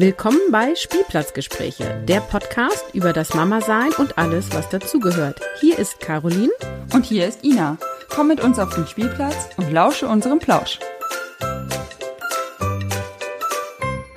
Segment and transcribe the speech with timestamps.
[0.00, 5.38] Willkommen bei Spielplatzgespräche, der Podcast über das Mama-Sein und alles, was dazugehört.
[5.60, 6.48] Hier ist Caroline.
[6.94, 7.76] Und hier ist Ina.
[8.08, 10.78] Komm mit uns auf den Spielplatz und lausche unserem Plausch.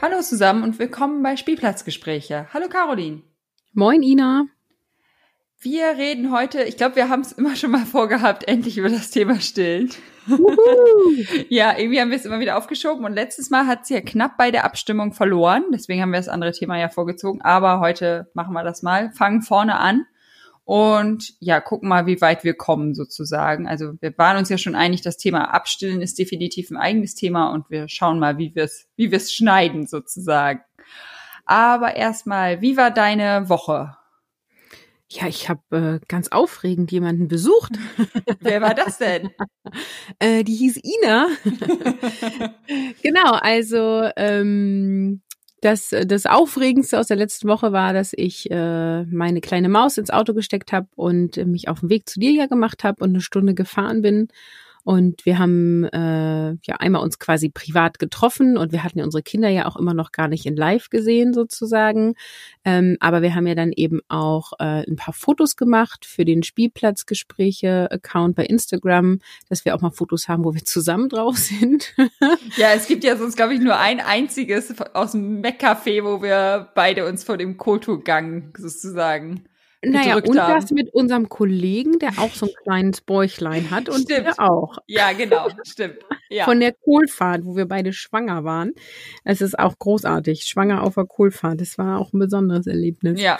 [0.01, 2.47] Hallo zusammen und willkommen bei Spielplatzgespräche.
[2.53, 3.23] Hallo Caroline.
[3.73, 4.45] Moin Ina.
[5.59, 9.11] Wir reden heute, ich glaube, wir haben es immer schon mal vorgehabt, endlich über das
[9.11, 9.91] Thema Stillen.
[11.49, 14.37] ja, irgendwie haben wir es immer wieder aufgeschoben und letztes Mal hat sie ja knapp
[14.37, 15.63] bei der Abstimmung verloren.
[15.73, 17.41] Deswegen haben wir das andere Thema ja vorgezogen.
[17.41, 19.11] Aber heute machen wir das mal.
[19.11, 20.05] Fangen vorne an
[20.65, 23.67] und ja, gucken mal, wie weit wir kommen sozusagen.
[23.67, 27.49] Also wir waren uns ja schon einig, das Thema Abstillen ist definitiv ein eigenes Thema
[27.51, 30.61] und wir schauen mal, wie wir es, wie wir es schneiden sozusagen.
[31.45, 33.97] Aber erstmal, wie war deine Woche?
[35.11, 35.61] Ja, ich habe
[36.01, 37.73] äh, ganz aufregend jemanden besucht.
[38.39, 39.29] Wer war das denn?
[40.19, 41.27] äh, die hieß Ina.
[43.03, 45.21] genau, also ähm,
[45.61, 50.09] das, das Aufregendste aus der letzten Woche war, dass ich äh, meine kleine Maus ins
[50.09, 53.21] Auto gesteckt habe und mich auf den Weg zu dir ja gemacht habe und eine
[53.21, 54.29] Stunde gefahren bin
[54.83, 59.23] und wir haben äh, ja einmal uns quasi privat getroffen und wir hatten ja unsere
[59.23, 62.15] Kinder ja auch immer noch gar nicht in Live gesehen sozusagen.
[62.65, 66.43] Ähm, aber wir haben ja dann eben auch äh, ein paar Fotos gemacht für den
[66.43, 71.93] Spielplatzgespräche-Account bei Instagram, dass wir auch mal Fotos haben, wo wir zusammen drauf sind.
[72.57, 76.69] ja, es gibt ja sonst, glaube ich, nur ein einziges aus dem Mac-Café, wo wir
[76.75, 79.45] beide uns vor dem Kulturgang sozusagen
[79.85, 80.53] naja, und haben.
[80.53, 84.25] das mit unserem Kollegen, der auch so ein kleines Bäuchlein hat und stimmt.
[84.25, 84.77] wir auch.
[84.87, 85.97] Ja, genau, stimmt.
[86.29, 86.45] Ja.
[86.45, 88.73] Von der Kohlfahrt, wo wir beide schwanger waren.
[89.23, 90.43] Es ist auch großartig.
[90.43, 91.59] Schwanger auf der Kohlfahrt.
[91.61, 93.19] Das war auch ein besonderes Erlebnis.
[93.19, 93.37] Ja.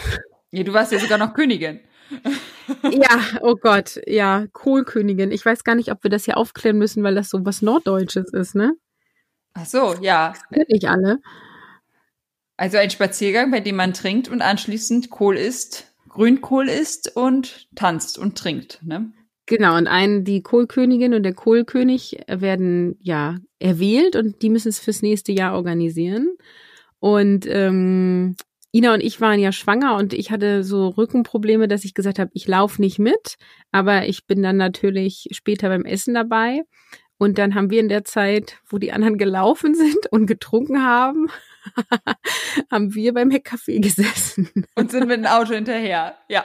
[0.52, 1.80] ja du warst ja sogar noch Königin.
[2.92, 5.32] ja, oh Gott, ja, Kohlkönigin.
[5.32, 8.32] Ich weiß gar nicht, ob wir das hier aufklären müssen, weil das so was Norddeutsches
[8.34, 8.74] ist, ne?
[9.54, 10.34] Ach so, ja.
[10.52, 11.20] Das nicht alle.
[12.58, 18.20] Also ein Spaziergang, bei dem man trinkt und anschließend Kohl isst Grünkohl isst und tanzt
[18.20, 19.12] und trinkt, ne?
[19.46, 24.80] Genau, und ein, die Kohlkönigin und der Kohlkönig werden ja erwählt und die müssen es
[24.80, 26.38] fürs nächste Jahr organisieren.
[27.00, 28.36] Und ähm,
[28.72, 32.32] Ina und ich waren ja schwanger und ich hatte so Rückenprobleme, dass ich gesagt habe,
[32.34, 33.36] ich laufe nicht mit,
[33.72, 36.62] aber ich bin dann natürlich später beim Essen dabei.
[37.24, 41.30] Und dann haben wir in der Zeit, wo die anderen gelaufen sind und getrunken haben,
[42.70, 44.50] haben wir beim Heckcafé gesessen.
[44.76, 46.44] Und sind mit dem Auto hinterher, ja.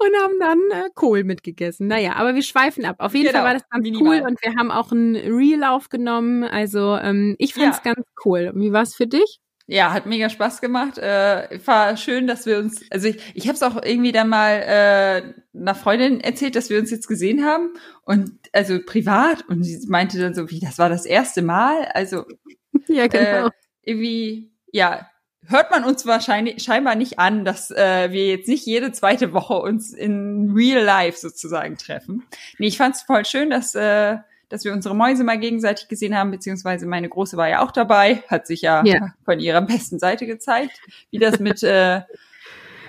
[0.00, 1.86] Und haben dann äh, Kohl mitgegessen.
[1.86, 2.96] Naja, aber wir schweifen ab.
[2.98, 4.22] Auf jeden genau, Fall war das ganz minimal.
[4.22, 6.42] cool und wir haben auch einen Real aufgenommen.
[6.42, 7.94] Also ähm, ich fand es ja.
[7.94, 8.50] ganz cool.
[8.56, 9.38] Wie war es für dich?
[9.66, 10.98] Ja, hat mega Spaß gemacht.
[10.98, 14.62] Äh, war schön, dass wir uns, also ich, ich habe es auch irgendwie dann mal
[14.62, 17.74] äh, einer Freundin erzählt, dass wir uns jetzt gesehen haben
[18.04, 21.84] und also privat und sie meinte dann so, wie das war das erste Mal.
[21.94, 22.24] Also
[22.88, 23.48] ja, genau.
[23.48, 23.50] Äh,
[23.82, 25.08] irgendwie, ja,
[25.46, 29.54] hört man uns wahrscheinlich scheinbar nicht an, dass äh, wir jetzt nicht jede zweite Woche
[29.54, 32.24] uns in Real Life sozusagen treffen.
[32.58, 34.18] Nee, ich fand's voll schön, dass, äh,
[34.52, 38.22] dass wir unsere Mäuse mal gegenseitig gesehen haben, beziehungsweise meine Große war ja auch dabei,
[38.28, 39.14] hat sich ja, ja.
[39.24, 40.78] von ihrer besten Seite gezeigt,
[41.10, 42.02] wie das mit, äh,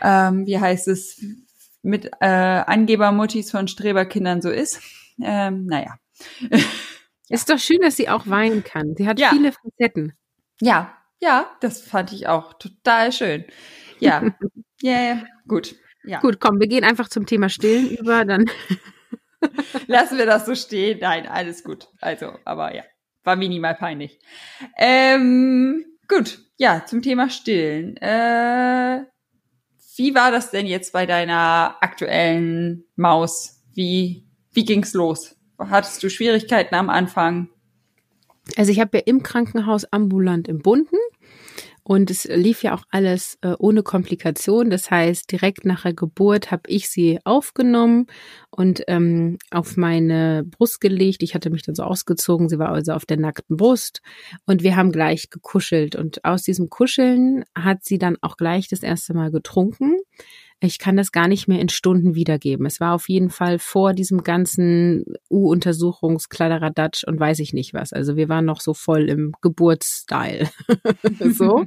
[0.02, 1.24] ähm, wie heißt es,
[1.82, 4.82] mit äh, Angebermuttis von Streberkindern so ist.
[5.22, 5.96] Ähm, naja.
[7.30, 8.96] Ist doch schön, dass sie auch weinen kann.
[8.98, 9.30] Sie hat ja.
[9.30, 10.14] viele Facetten.
[10.60, 13.46] Ja, ja, das fand ich auch total schön.
[14.00, 14.22] Ja,
[14.82, 15.76] ja, yeah, gut.
[16.04, 16.20] Ja.
[16.20, 18.50] Gut, komm, wir gehen einfach zum Thema Stillen über, dann.
[19.88, 21.00] Lassen wir das so stehen.
[21.02, 21.88] Nein, alles gut.
[22.02, 22.84] Also, aber ja,
[23.24, 24.20] war minimal peinlich.
[24.78, 27.98] Ähm, gut, ja, zum Thema Stillen.
[27.98, 29.04] Äh,
[29.96, 33.62] wie war das denn jetzt bei deiner aktuellen Maus?
[33.74, 35.36] Wie, wie ging's los?
[35.60, 37.50] Hattest du Schwierigkeiten am Anfang?
[38.58, 40.98] Also ich habe ja im Krankenhaus ambulant im Bunden
[41.84, 44.70] und es lief ja auch alles äh, ohne Komplikation.
[44.70, 48.08] Das heißt, direkt nach der Geburt habe ich sie aufgenommen
[48.50, 51.24] und ähm, auf meine Brust gelegt.
[51.24, 52.48] Ich hatte mich dann so ausgezogen.
[52.48, 54.02] Sie war also auf der nackten Brust
[54.46, 55.98] und wir haben gleich gekuschelt.
[55.98, 59.98] Und aus diesem Kuscheln hat sie dann auch gleich das erste Mal getrunken
[60.66, 62.66] ich kann das gar nicht mehr in Stunden wiedergeben.
[62.66, 67.92] Es war auf jeden Fall vor diesem ganzen U-Untersuchungskladderadatsch und weiß ich nicht was.
[67.92, 70.50] Also wir waren noch so voll im Geburtsstyle.
[71.20, 71.66] so.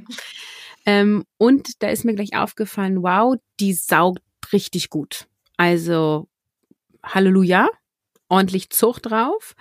[0.85, 4.21] ähm, und da ist mir gleich aufgefallen, wow, die saugt
[4.51, 5.27] richtig gut.
[5.57, 6.27] Also
[7.03, 7.67] Halleluja,
[8.29, 9.55] ordentlich Zucht drauf.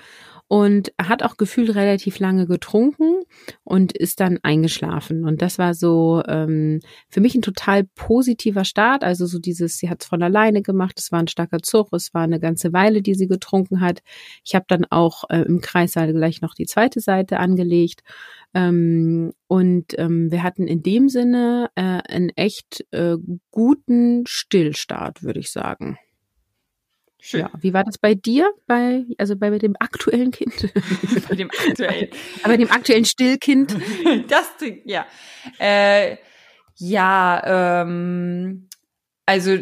[0.49, 3.23] Und hat auch gefühlt relativ lange getrunken
[3.65, 5.25] und ist dann eingeschlafen.
[5.25, 9.03] Und das war so ähm, für mich ein total positiver Start.
[9.03, 12.15] Also so dieses, sie hat es von alleine gemacht, es war ein starker Zug, es
[12.15, 14.03] war eine ganze Weile, die sie getrunken hat.
[14.45, 18.03] Ich habe dann auch äh, im Kreissaal gleich noch die zweite Seite angelegt.
[18.55, 23.17] Ähm, und ähm, wir hatten in dem Sinne äh, einen echt äh,
[23.51, 25.99] guten Stillstart, würde ich sagen.
[27.19, 27.41] Schön.
[27.41, 28.53] Ja, wie war das bei dir?
[28.67, 30.73] Bei, also bei dem aktuellen Kind?
[31.29, 32.09] bei dem aktuellen.
[32.45, 33.77] bei dem aktuellen Stillkind?
[34.29, 34.53] das,
[34.85, 35.07] ja.
[35.59, 36.19] Äh,
[36.77, 38.69] ja, ähm,
[39.25, 39.59] also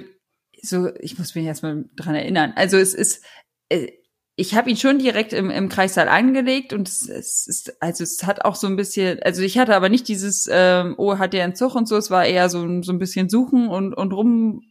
[0.61, 2.53] so, ich muss mich erstmal dran erinnern.
[2.57, 3.25] Also es ist,
[3.69, 3.93] äh,
[4.37, 8.25] ich habe ihn schon direkt im, im Kreissaal angelegt und es, es ist, also es
[8.25, 11.45] hat auch so ein bisschen, also ich hatte aber nicht dieses, ähm, oh, hat der
[11.45, 14.63] einen Zug und so, es war eher so, so ein bisschen suchen und, und rum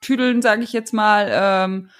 [0.00, 1.28] tüdeln, sage ich jetzt mal.
[1.30, 1.90] Ähm,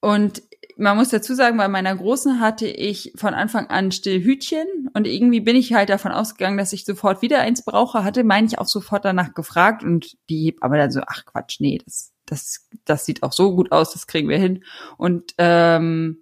[0.00, 0.42] und
[0.78, 5.40] man muss dazu sagen, bei meiner Großen hatte ich von Anfang an Stillhütchen und irgendwie
[5.40, 8.68] bin ich halt davon ausgegangen, dass ich sofort wieder eins brauche, hatte, meine ich, auch
[8.68, 13.24] sofort danach gefragt und die aber dann so, ach Quatsch, nee, das, das, das sieht
[13.24, 14.62] auch so gut aus, das kriegen wir hin.
[14.98, 16.18] Und ähm,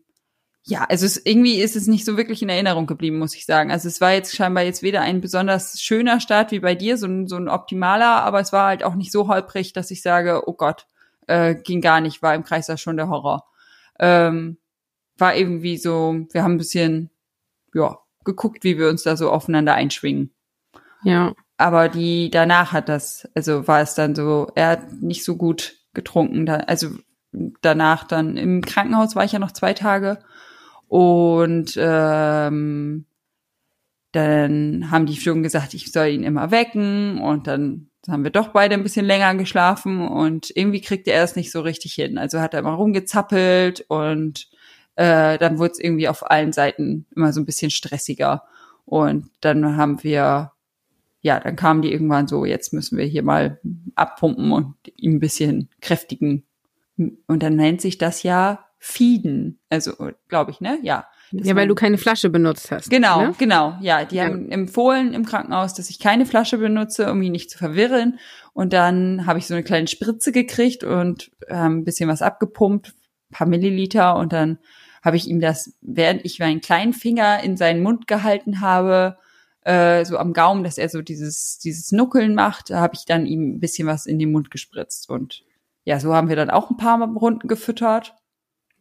[0.69, 3.71] ja, also es, irgendwie ist es nicht so wirklich in Erinnerung geblieben, muss ich sagen.
[3.71, 7.07] Also es war jetzt scheinbar jetzt weder ein besonders schöner Start wie bei dir, so
[7.07, 10.43] ein, so ein optimaler, aber es war halt auch nicht so holprig, dass ich sage,
[10.47, 10.89] oh Gott,
[11.29, 13.45] äh, ging gar nicht, war im Kreis da schon der Horror.
[14.01, 14.59] Ähm,
[15.17, 17.11] war irgendwie so, wir haben ein bisschen,
[17.73, 20.35] ja, geguckt, wie wir uns da so aufeinander einschwingen.
[21.05, 21.33] Ja.
[21.59, 25.77] Aber die danach hat das, also war es dann so, er hat nicht so gut
[25.95, 26.91] getrunken, da, also
[27.63, 30.19] danach dann im Krankenhaus war ich ja noch zwei Tage
[30.89, 33.07] und ähm,
[34.13, 38.49] dann haben die schon gesagt, ich soll ihn immer wecken und dann haben wir doch
[38.49, 42.19] beide ein bisschen länger geschlafen und irgendwie kriegte er es nicht so richtig hin.
[42.19, 44.49] Also hat er immer rumgezappelt und
[44.95, 48.45] äh, dann wurde es irgendwie auf allen Seiten immer so ein bisschen stressiger.
[48.85, 50.53] Und dann haben wir,
[51.21, 53.61] ja, dann kamen die irgendwann so, jetzt müssen wir hier mal
[53.97, 56.45] abpumpen und ihn ein bisschen kräftigen.
[56.97, 59.59] Und dann nennt sich das ja Fieden.
[59.69, 59.93] Also,
[60.29, 60.79] glaube ich, ne?
[60.83, 61.07] Ja.
[61.33, 62.91] ja, weil du keine Flasche benutzt hast.
[62.91, 63.35] Genau, ne?
[63.39, 63.77] genau.
[63.81, 64.25] Ja, die ja.
[64.25, 68.19] haben empfohlen im Krankenhaus, dass ich keine Flasche benutze, um ihn nicht zu verwirren.
[68.53, 72.95] Und dann habe ich so eine kleine Spritze gekriegt und ähm, ein bisschen was abgepumpt,
[73.31, 74.17] paar Milliliter.
[74.17, 74.59] Und dann
[75.03, 79.17] habe ich ihm das, während ich meinen kleinen Finger in seinen Mund gehalten habe,
[79.67, 83.57] äh, so am Gaumen, dass er so dieses, dieses Nuckeln macht, habe ich dann ihm
[83.57, 85.11] ein bisschen was in den Mund gespritzt.
[85.11, 85.43] Und
[85.85, 88.15] ja, so haben wir dann auch ein paar Runden gefüttert.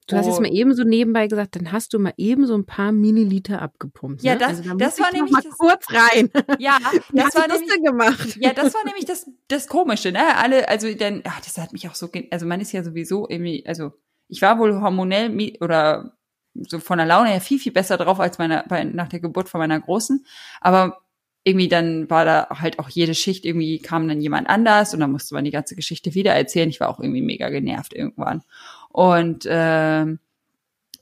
[0.07, 2.65] Du hast jetzt mal eben so nebenbei gesagt, dann hast du mal eben so ein
[2.65, 4.21] paar Milliliter abgepumpt.
[4.21, 4.39] Ja, ne?
[4.39, 6.29] das, also, da das war nämlich mal das, kurz rein.
[6.59, 6.77] Ja,
[7.11, 8.37] das war das denn gemacht.
[8.39, 10.35] Ja, das war nämlich das das Komische, ne?
[10.35, 13.65] Alle, also dann, ach, das hat mich auch so, also man ist ja sowieso irgendwie,
[13.65, 13.93] also
[14.27, 16.17] ich war wohl hormonell oder
[16.53, 19.49] so von der Laune her viel viel besser drauf als meine bei, nach der Geburt
[19.49, 20.25] von meiner großen,
[20.61, 20.99] aber
[21.43, 25.11] irgendwie dann war da halt auch jede Schicht irgendwie kam dann jemand anders und dann
[25.11, 26.69] musste man die ganze Geschichte wieder erzählen.
[26.69, 28.41] Ich war auch irgendwie mega genervt irgendwann.
[28.95, 30.05] Und äh,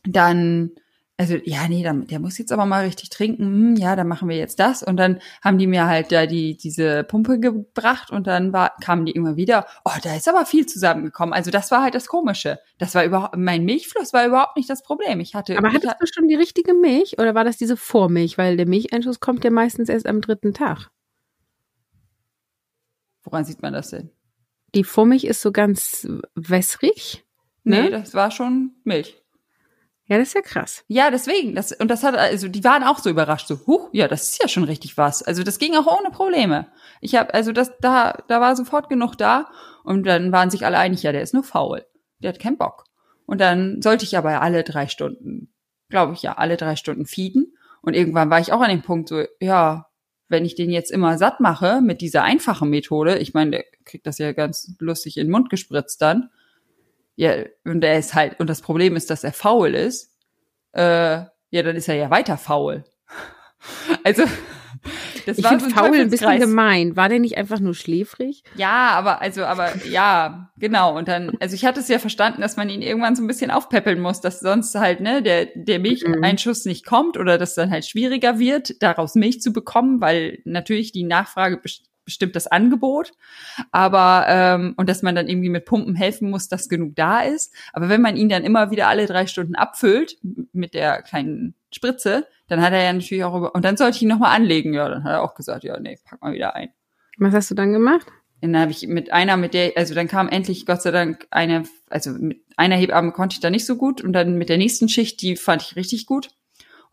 [0.03, 0.71] dann,
[1.15, 3.43] also ja, nee, der, der muss jetzt aber mal richtig trinken.
[3.43, 4.81] Hm, ja, dann machen wir jetzt das.
[4.81, 9.05] Und dann haben die mir halt da die diese Pumpe gebracht und dann war, kamen
[9.05, 9.67] die immer wieder.
[9.85, 11.35] Oh, da ist aber viel zusammengekommen.
[11.35, 12.57] Also das war halt das Komische.
[12.79, 15.19] Das war überhaupt, mein Milchfluss war überhaupt nicht das Problem.
[15.19, 15.55] Ich hatte.
[15.55, 18.39] Aber hattest du schon die richtige Milch oder war das diese Vormilch?
[18.39, 20.89] Weil der Milcheinschuss kommt ja meistens erst am dritten Tag.
[23.21, 24.09] Woran sieht man das denn?
[24.73, 27.23] Die Vormilch ist so ganz wässrig.
[27.63, 27.91] Nee, ne?
[27.91, 29.17] das war schon Milch.
[30.05, 30.83] Ja, das ist ja krass.
[30.87, 31.55] Ja, deswegen.
[31.55, 34.41] Das, und das hat, also die waren auch so überrascht, so, huch, ja, das ist
[34.41, 35.23] ja schon richtig was.
[35.23, 36.67] Also das ging auch ohne Probleme.
[36.99, 39.49] Ich habe, also das, da, da war sofort genug da
[39.83, 41.85] und dann waren sich alle einig, ja, der ist nur faul.
[42.19, 42.83] Der hat keinen Bock.
[43.25, 45.53] Und dann sollte ich aber alle drei Stunden,
[45.89, 47.55] glaube ich ja, alle drei Stunden feeden.
[47.81, 49.87] Und irgendwann war ich auch an dem Punkt so, ja,
[50.27, 54.05] wenn ich den jetzt immer satt mache mit dieser einfachen Methode, ich meine, der kriegt
[54.05, 56.29] das ja ganz lustig in den Mund gespritzt dann,
[57.15, 60.11] ja, und er ist halt, und das Problem ist, dass er faul ist,
[60.73, 62.83] äh, ja, dann ist er ja weiter faul.
[64.03, 64.23] also,
[65.25, 66.95] das ich war so ein faul ein bisschen gemein.
[66.95, 68.43] War der nicht einfach nur schläfrig?
[68.55, 70.97] Ja, aber, also, aber, ja, genau.
[70.97, 73.51] Und dann, also ich hatte es ja verstanden, dass man ihn irgendwann so ein bisschen
[73.51, 77.85] aufpäppeln muss, dass sonst halt, ne, der, der Milcheinschuss nicht kommt oder dass dann halt
[77.85, 81.57] schwieriger wird, daraus Milch zu bekommen, weil natürlich die Nachfrage
[82.05, 83.11] das Angebot,
[83.71, 87.53] aber ähm, und dass man dann irgendwie mit Pumpen helfen muss, dass genug da ist.
[87.73, 90.17] Aber wenn man ihn dann immer wieder alle drei Stunden abfüllt
[90.51, 94.01] mit der kleinen Spritze, dann hat er ja natürlich auch über und dann sollte ich
[94.03, 94.73] ihn nochmal anlegen.
[94.73, 96.69] Ja, dann hat er auch gesagt, ja, nee, pack mal wieder ein.
[97.17, 98.07] Was hast du dann gemacht?
[98.51, 101.63] dann habe ich mit einer, mit der, also dann kam endlich Gott sei Dank eine,
[101.89, 104.89] also mit einer Hebamme konnte ich da nicht so gut und dann mit der nächsten
[104.89, 106.29] Schicht, die fand ich richtig gut.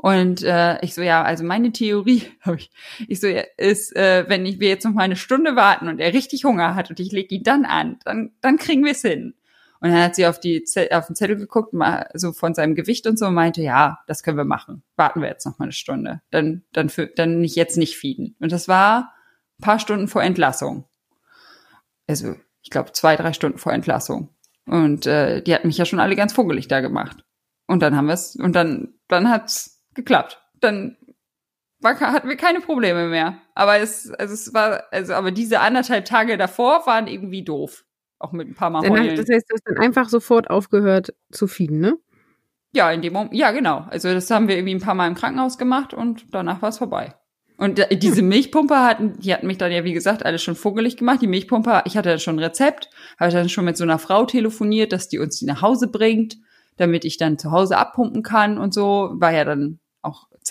[0.02, 2.22] Und äh, ich so, ja, also meine Theorie,
[2.56, 2.70] ich,
[3.06, 6.00] ich so, ja, ist, äh, wenn ich, wir jetzt noch mal eine Stunde warten und
[6.00, 9.02] er richtig Hunger hat und ich lege ihn dann an, dann, dann kriegen wir es
[9.02, 9.34] hin.
[9.80, 13.06] Und dann hat sie auf, die, auf den Zettel geguckt, mal so von seinem Gewicht
[13.06, 14.82] und so und meinte, ja, das können wir machen.
[14.96, 16.22] Warten wir jetzt noch mal eine Stunde.
[16.30, 18.36] Dann, dann, für, dann nicht jetzt nicht feeden.
[18.40, 19.12] Und das war
[19.58, 20.84] ein paar Stunden vor Entlassung.
[22.06, 24.30] Also, ich glaube, zwei, drei Stunden vor Entlassung.
[24.66, 27.24] Und äh, die hat mich ja schon alle ganz vogelig da gemacht.
[27.66, 30.40] Und dann haben wir es, und dann, dann hat's geklappt.
[30.60, 30.96] Dann
[31.80, 33.38] war, hatten wir keine Probleme mehr.
[33.54, 37.84] Aber es, also es war, also aber diese anderthalb Tage davor waren irgendwie doof.
[38.18, 39.16] Auch mit ein paar Mal heulen.
[39.16, 41.96] Das heißt, du hast dann einfach sofort aufgehört zu fieden, ne?
[42.72, 43.86] Ja, in dem Moment, ja, genau.
[43.88, 46.78] Also das haben wir irgendwie ein paar Mal im Krankenhaus gemacht und danach war es
[46.78, 47.14] vorbei.
[47.56, 51.20] Und diese Milchpumpe hatten, die hatten mich dann ja, wie gesagt, alles schon vogelig gemacht.
[51.20, 54.92] Die Milchpumpe, ich hatte schon ein Rezept, habe dann schon mit so einer Frau telefoniert,
[54.92, 56.36] dass die uns die nach Hause bringt
[56.80, 59.10] damit ich dann zu Hause abpumpen kann und so.
[59.12, 59.79] War ja dann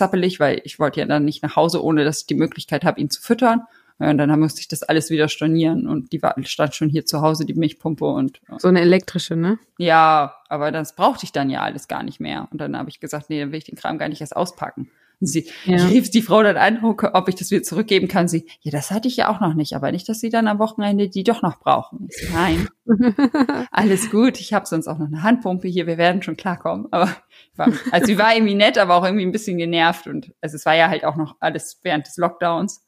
[0.00, 3.00] zappelig, weil ich wollte ja dann nicht nach Hause, ohne dass ich die Möglichkeit habe,
[3.00, 3.62] ihn zu füttern.
[3.98, 7.20] Und dann musste ich das alles wieder stornieren und die war, stand schon hier zu
[7.20, 8.40] Hause, die Milchpumpe und.
[8.56, 9.58] So eine elektrische, ne?
[9.76, 12.48] Ja, aber das brauchte ich dann ja alles gar nicht mehr.
[12.50, 14.90] Und dann habe ich gesagt, nee, dann will ich den Kram gar nicht erst auspacken.
[15.20, 15.76] Und sie ja.
[15.76, 18.28] ich rief die Frau dann an, ob ich das wieder zurückgeben kann.
[18.28, 20.58] Sie, ja, das hatte ich ja auch noch nicht, aber nicht, dass sie dann am
[20.58, 22.08] Wochenende die doch noch brauchen.
[22.10, 22.68] So, nein,
[23.70, 24.40] alles gut.
[24.40, 25.86] Ich habe sonst auch noch eine Handpumpe hier.
[25.86, 26.86] Wir werden schon klarkommen.
[26.90, 27.14] Aber
[27.56, 30.64] war, also sie war irgendwie nett, aber auch irgendwie ein bisschen genervt und also es
[30.66, 32.86] war ja halt auch noch alles während des Lockdowns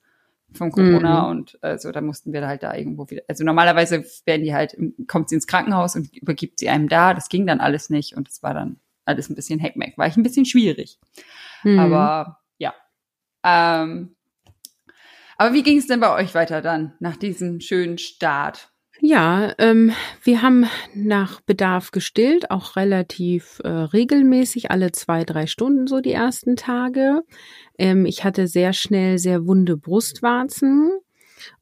[0.55, 1.31] von Corona mhm.
[1.31, 3.23] und also da mussten wir halt da irgendwo wieder.
[3.29, 7.15] Also normalerweise werden die halt, kommt sie ins Krankenhaus und übergibt sie einem da.
[7.15, 9.97] Das ging dann alles nicht und es war dann alles ein bisschen Heckmeck.
[9.99, 10.99] War ich ein bisschen schwierig.
[11.63, 11.79] Mhm.
[11.79, 12.75] Aber ja.
[13.45, 14.17] Ähm,
[15.37, 18.73] aber wie ging es denn bei euch weiter dann nach diesem schönen Start?
[19.05, 19.91] Ja, ähm,
[20.23, 26.13] wir haben nach Bedarf gestillt, auch relativ äh, regelmäßig, alle zwei, drei Stunden so die
[26.13, 27.23] ersten Tage.
[27.79, 30.93] Ähm, ich hatte sehr schnell sehr wunde Brustwarzen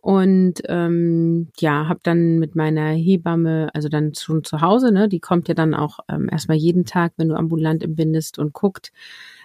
[0.02, 5.20] und ähm, ja, habe dann mit meiner Hebamme, also dann schon zu Hause, ne, die
[5.20, 8.92] kommt ja dann auch ähm, erstmal jeden Tag, wenn du ambulant entbindest und guckt,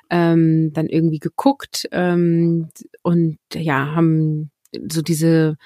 [0.09, 2.69] ähm, dann irgendwie geguckt ähm,
[3.01, 4.51] und ja, haben
[4.89, 5.57] so diese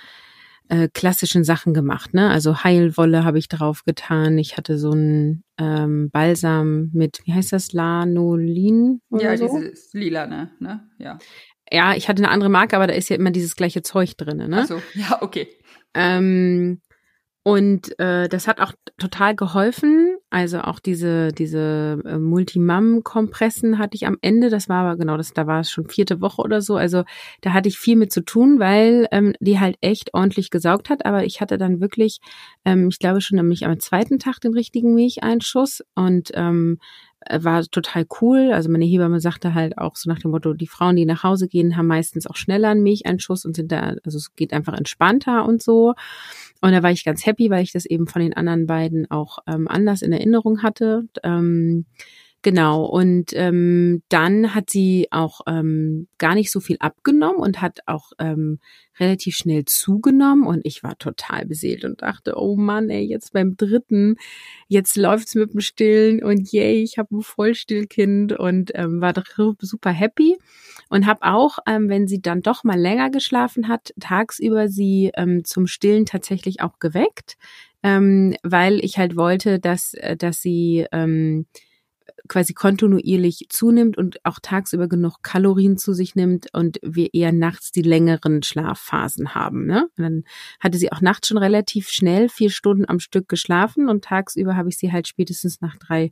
[0.70, 2.30] äh, klassischen Sachen gemacht, ne?
[2.30, 4.38] Also Heilwolle habe ich drauf getan.
[4.38, 9.02] Ich hatte so ein ähm, Balsam mit, wie heißt das, Lanolin?
[9.10, 9.48] Oder ja, so?
[9.48, 10.52] dieses lila, ne?
[10.60, 10.88] ne?
[11.00, 11.18] Ja.
[11.72, 14.48] Ja, ich hatte eine andere Marke, aber da ist ja immer dieses gleiche Zeug drinne,
[14.48, 14.62] ne?
[14.62, 15.48] Ach so, ja, okay.
[15.96, 16.82] Ähm,
[17.44, 20.19] und äh, das hat auch total geholfen.
[20.32, 24.50] Also auch diese diese äh, Multimam-Kompressen hatte ich am Ende.
[24.50, 26.76] Das war aber genau, das da war es schon vierte Woche oder so.
[26.76, 27.04] Also
[27.42, 31.06] da hatte ich viel mit zu tun, weil ähm, die halt echt ordentlich gesaugt hat.
[31.06, 32.20] Aber ich hatte dann wirklich,
[32.64, 37.64] ähm, ich glaube schon nämlich am zweiten Tag den richtigen Milcheinschuss und ähm, äh, war
[37.66, 38.52] total cool.
[38.54, 41.48] Also meine Hebamme sagte halt auch so nach dem Motto, die Frauen, die nach Hause
[41.48, 45.46] gehen, haben meistens auch schneller einen Milcheinschuss und sind da, also es geht einfach entspannter
[45.46, 45.94] und so.
[46.62, 49.40] Und da war ich ganz happy, weil ich das eben von den anderen beiden auch
[49.48, 51.04] ähm, anders in Erinnerung hatte.
[51.24, 51.86] Ähm,
[52.42, 57.80] Genau, und ähm, dann hat sie auch ähm, gar nicht so viel abgenommen und hat
[57.86, 58.60] auch ähm,
[58.98, 60.48] relativ schnell zugenommen.
[60.48, 64.16] Und ich war total beseelt und dachte, oh Mann, ey, jetzt beim dritten,
[64.70, 66.24] jetzt läuft's mit dem Stillen.
[66.24, 69.14] Und yay, ich habe ein Vollstillkind und ähm, war
[69.60, 70.38] super happy.
[70.90, 75.44] Und habe auch, ähm, wenn sie dann doch mal länger geschlafen hat, tagsüber sie ähm,
[75.44, 77.36] zum Stillen tatsächlich auch geweckt,
[77.84, 81.46] ähm, weil ich halt wollte, dass, äh, dass sie ähm,
[82.30, 87.72] quasi kontinuierlich zunimmt und auch tagsüber genug Kalorien zu sich nimmt und wir eher nachts
[87.72, 89.66] die längeren Schlafphasen haben.
[89.66, 89.90] Ne?
[89.98, 90.24] Und dann
[90.60, 94.70] hatte sie auch nachts schon relativ schnell vier Stunden am Stück geschlafen und tagsüber habe
[94.70, 96.12] ich sie halt spätestens nach drei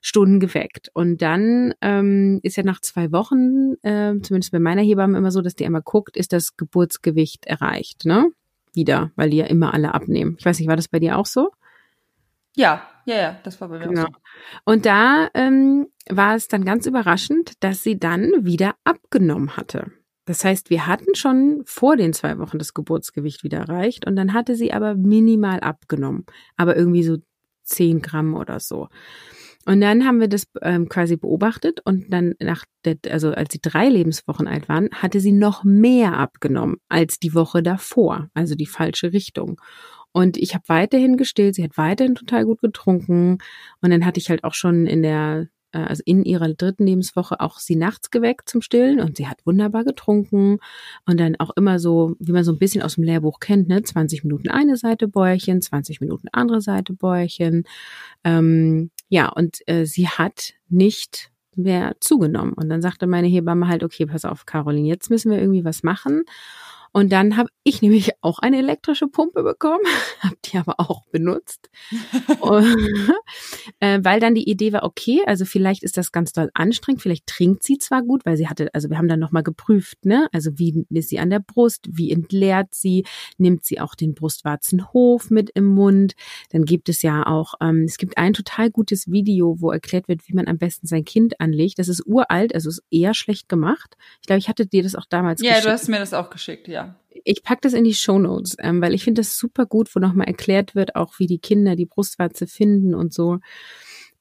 [0.00, 0.90] Stunden geweckt.
[0.94, 5.40] Und dann ähm, ist ja nach zwei Wochen, äh, zumindest bei meiner Hebamme immer so,
[5.40, 8.30] dass die einmal guckt, ist das Geburtsgewicht erreicht, ne?
[8.74, 10.36] Wieder, weil die ja immer alle abnehmen.
[10.38, 11.50] Ich weiß nicht, war das bei dir auch so?
[12.54, 14.02] Ja, ja, ja, das war bei mir genau.
[14.02, 14.12] auch so.
[14.64, 19.90] Und da ähm, war es dann ganz überraschend, dass sie dann wieder abgenommen hatte.
[20.24, 24.32] Das heißt, wir hatten schon vor den zwei Wochen das Geburtsgewicht wieder erreicht und dann
[24.34, 27.16] hatte sie aber minimal abgenommen, aber irgendwie so
[27.64, 28.88] zehn Gramm oder so.
[29.64, 33.60] Und dann haben wir das ähm, quasi beobachtet und dann nach der, also als sie
[33.60, 38.66] drei Lebenswochen alt waren, hatte sie noch mehr abgenommen als die Woche davor, also die
[38.66, 39.60] falsche Richtung.
[40.12, 43.38] Und ich habe weiterhin gestillt, sie hat weiterhin total gut getrunken.
[43.80, 47.40] Und dann hatte ich halt auch schon in der äh, also in ihrer dritten Lebenswoche
[47.40, 50.58] auch sie nachts geweckt zum Stillen und sie hat wunderbar getrunken
[51.06, 53.82] und dann auch immer so, wie man so ein bisschen aus dem Lehrbuch kennt, ne,
[53.82, 57.64] 20 Minuten eine Seite Bäuerchen, 20 Minuten andere Seite Bäuerchen.
[58.24, 62.54] Ähm, ja, und äh, sie hat nicht mehr zugenommen.
[62.54, 65.82] Und dann sagte meine Hebamme halt, okay, pass auf, Caroline, jetzt müssen wir irgendwie was
[65.82, 66.24] machen.
[66.92, 69.80] Und dann habe ich nämlich auch eine elektrische Pumpe bekommen,
[70.20, 71.70] habe die aber auch benutzt,
[73.80, 77.26] äh, weil dann die Idee war, okay, also vielleicht ist das ganz doll anstrengend, vielleicht
[77.26, 80.58] trinkt sie zwar gut, weil sie hatte, also wir haben dann nochmal geprüft, ne, also
[80.58, 83.04] wie ist sie an der Brust, wie entleert sie,
[83.38, 86.14] nimmt sie auch den Brustwarzenhof mit im Mund,
[86.50, 90.28] dann gibt es ja auch, ähm, es gibt ein total gutes Video, wo erklärt wird,
[90.28, 93.96] wie man am besten sein Kind anlegt, das ist uralt, also ist eher schlecht gemacht.
[94.20, 95.64] Ich glaube, ich hatte dir das auch damals ja, geschickt.
[95.64, 96.81] Ja, du hast mir das auch geschickt, ja.
[97.24, 100.00] Ich pack das in die Show Notes, ähm, weil ich finde das super gut, wo
[100.00, 103.38] nochmal erklärt wird, auch wie die Kinder die Brustwarze finden und so.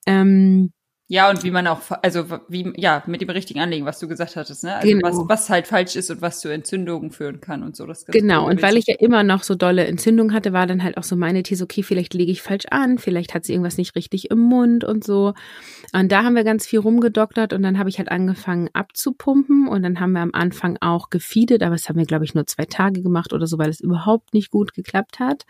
[0.05, 0.71] Ähm,
[1.11, 4.37] ja, und wie man auch, also wie, ja, mit dem richtigen Anlegen, was du gesagt
[4.37, 4.77] hattest, ne?
[4.77, 5.05] Also genau.
[5.05, 7.85] was, was halt falsch ist und was zu Entzündungen führen kann und so.
[7.85, 10.95] Das genau, und weil ich ja immer noch so dolle Entzündungen hatte, war dann halt
[10.95, 13.93] auch so meine These, okay, vielleicht lege ich falsch an, vielleicht hat sie irgendwas nicht
[13.97, 15.33] richtig im Mund und so.
[15.91, 19.83] Und da haben wir ganz viel rumgedoktert und dann habe ich halt angefangen abzupumpen und
[19.83, 22.63] dann haben wir am Anfang auch gefeedet, aber es haben wir, glaube ich, nur zwei
[22.63, 25.43] Tage gemacht oder so, weil es überhaupt nicht gut geklappt hat.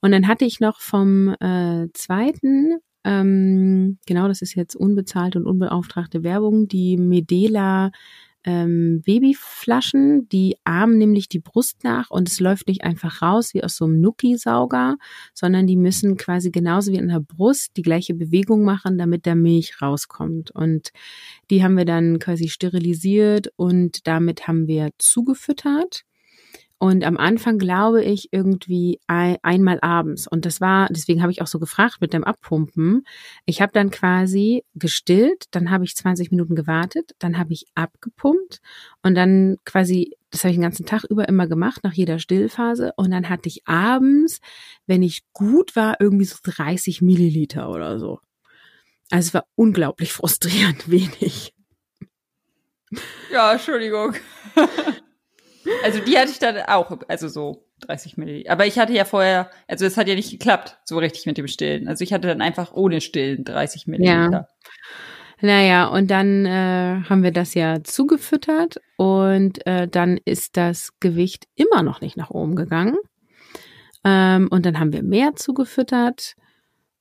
[0.00, 5.46] Und dann hatte ich noch vom äh, zweiten ähm, genau, das ist jetzt unbezahlte und
[5.46, 6.68] unbeauftragte Werbung.
[6.68, 7.90] Die Medela
[8.44, 13.62] ähm, Babyflaschen, die armen nämlich die Brust nach und es läuft nicht einfach raus wie
[13.62, 14.96] aus so einem Nuki-Sauger,
[15.32, 19.36] sondern die müssen quasi genauso wie in der Brust die gleiche Bewegung machen, damit der
[19.36, 20.50] Milch rauskommt.
[20.50, 20.90] Und
[21.50, 26.04] die haben wir dann quasi sterilisiert und damit haben wir zugefüttert.
[26.82, 30.26] Und am Anfang glaube ich irgendwie ein, einmal abends.
[30.26, 33.06] Und das war, deswegen habe ich auch so gefragt mit dem Abpumpen.
[33.46, 38.60] Ich habe dann quasi gestillt, dann habe ich 20 Minuten gewartet, dann habe ich abgepumpt
[39.00, 42.90] und dann quasi, das habe ich den ganzen Tag über immer gemacht, nach jeder Stillphase.
[42.96, 44.40] Und dann hatte ich abends,
[44.88, 48.18] wenn ich gut war, irgendwie so 30 Milliliter oder so.
[49.08, 51.54] Also es war unglaublich frustrierend wenig.
[53.30, 54.14] Ja, Entschuldigung.
[55.82, 58.52] Also die hatte ich dann auch, also so 30 Milliliter.
[58.52, 61.48] Aber ich hatte ja vorher, also es hat ja nicht geklappt, so richtig mit dem
[61.48, 61.88] Stillen.
[61.88, 64.30] Also ich hatte dann einfach ohne Stillen 30 Milliliter.
[64.30, 64.46] Ja.
[65.44, 71.48] Naja, und dann äh, haben wir das ja zugefüttert und äh, dann ist das Gewicht
[71.56, 72.96] immer noch nicht nach oben gegangen.
[74.04, 76.36] Ähm, und dann haben wir mehr zugefüttert.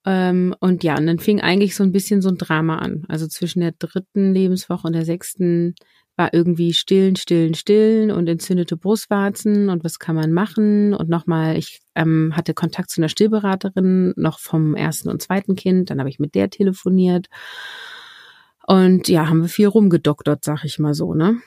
[0.06, 3.04] Ähm, und ja, und dann fing eigentlich so ein bisschen so ein Drama an.
[3.08, 5.76] Also zwischen der dritten Lebenswoche und der sechsten
[6.18, 10.94] war irgendwie stillen, stillen, stillen und entzündete Brustwarzen und was kann man machen?
[10.94, 15.90] Und nochmal, ich ähm, hatte Kontakt zu einer Stillberaterin noch vom ersten und zweiten Kind,
[15.90, 17.28] dann habe ich mit der telefoniert.
[18.68, 21.42] Und ja, haben wir viel rumgedoktert, sag ich mal so, ne?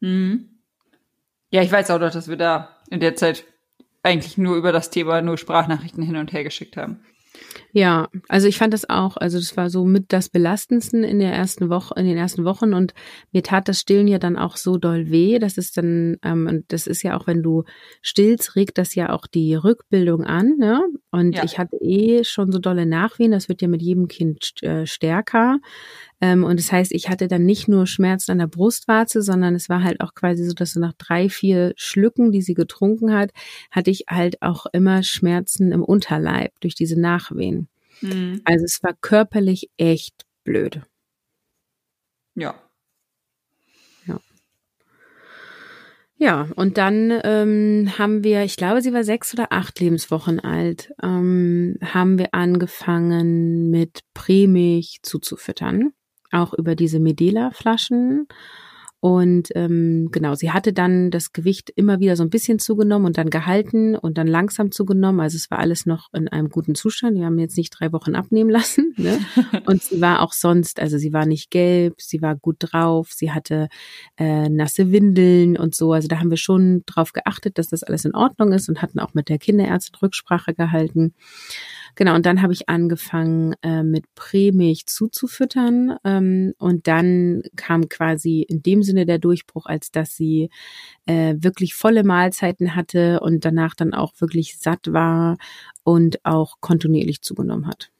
[0.00, 0.48] Mhm.
[1.50, 3.44] Ja, ich weiß auch noch, dass wir da in der Zeit
[4.02, 7.00] eigentlich nur über das Thema nur Sprachnachrichten hin und her geschickt haben.
[7.72, 11.32] Ja, also ich fand das auch, also das war so mit das Belastendsten in der
[11.32, 12.94] ersten Woche, in den ersten Wochen und
[13.32, 16.64] mir tat das Stillen ja dann auch so doll weh, dass es dann, ähm, und
[16.72, 17.64] das ist ja auch, wenn du
[18.02, 20.82] stillst, regt das ja auch die Rückbildung an, ne?
[21.12, 21.44] Und ja.
[21.44, 25.58] ich hatte eh schon so dolle Nachwehen, das wird ja mit jedem Kind äh, stärker.
[26.20, 29.68] Ähm, und das heißt, ich hatte dann nicht nur Schmerzen an der Brustwarze, sondern es
[29.68, 33.30] war halt auch quasi so, dass so nach drei, vier Schlücken, die sie getrunken hat,
[33.70, 37.68] hatte ich halt auch immer Schmerzen im Unterleib durch diese Nachwehen.
[38.02, 38.42] Mhm.
[38.44, 40.82] Also es war körperlich echt blöd.
[42.34, 42.54] Ja.
[44.06, 44.20] Ja.
[46.16, 50.92] Ja, und dann ähm, haben wir, ich glaube, sie war sechs oder acht Lebenswochen alt,
[51.02, 55.92] ähm, haben wir angefangen mit Prämilch zuzufüttern
[56.30, 58.26] auch über diese Medela-Flaschen.
[59.02, 63.16] Und ähm, genau, sie hatte dann das Gewicht immer wieder so ein bisschen zugenommen und
[63.16, 65.20] dann gehalten und dann langsam zugenommen.
[65.20, 67.16] Also es war alles noch in einem guten Zustand.
[67.16, 68.92] Wir haben jetzt nicht drei Wochen abnehmen lassen.
[68.98, 69.18] Ne?
[69.64, 73.32] Und sie war auch sonst, also sie war nicht gelb, sie war gut drauf, sie
[73.32, 73.68] hatte
[74.18, 75.94] äh, nasse Windeln und so.
[75.94, 78.98] Also da haben wir schon drauf geachtet, dass das alles in Ordnung ist und hatten
[78.98, 81.14] auch mit der Kinderärztin Rücksprache gehalten.
[81.94, 88.42] Genau, und dann habe ich angefangen äh, mit Prämilch zuzufüttern ähm, und dann kam quasi
[88.42, 90.50] in dem Sinne der Durchbruch, als dass sie
[91.06, 95.36] äh, wirklich volle Mahlzeiten hatte und danach dann auch wirklich satt war
[95.82, 97.90] und auch kontinuierlich zugenommen hat.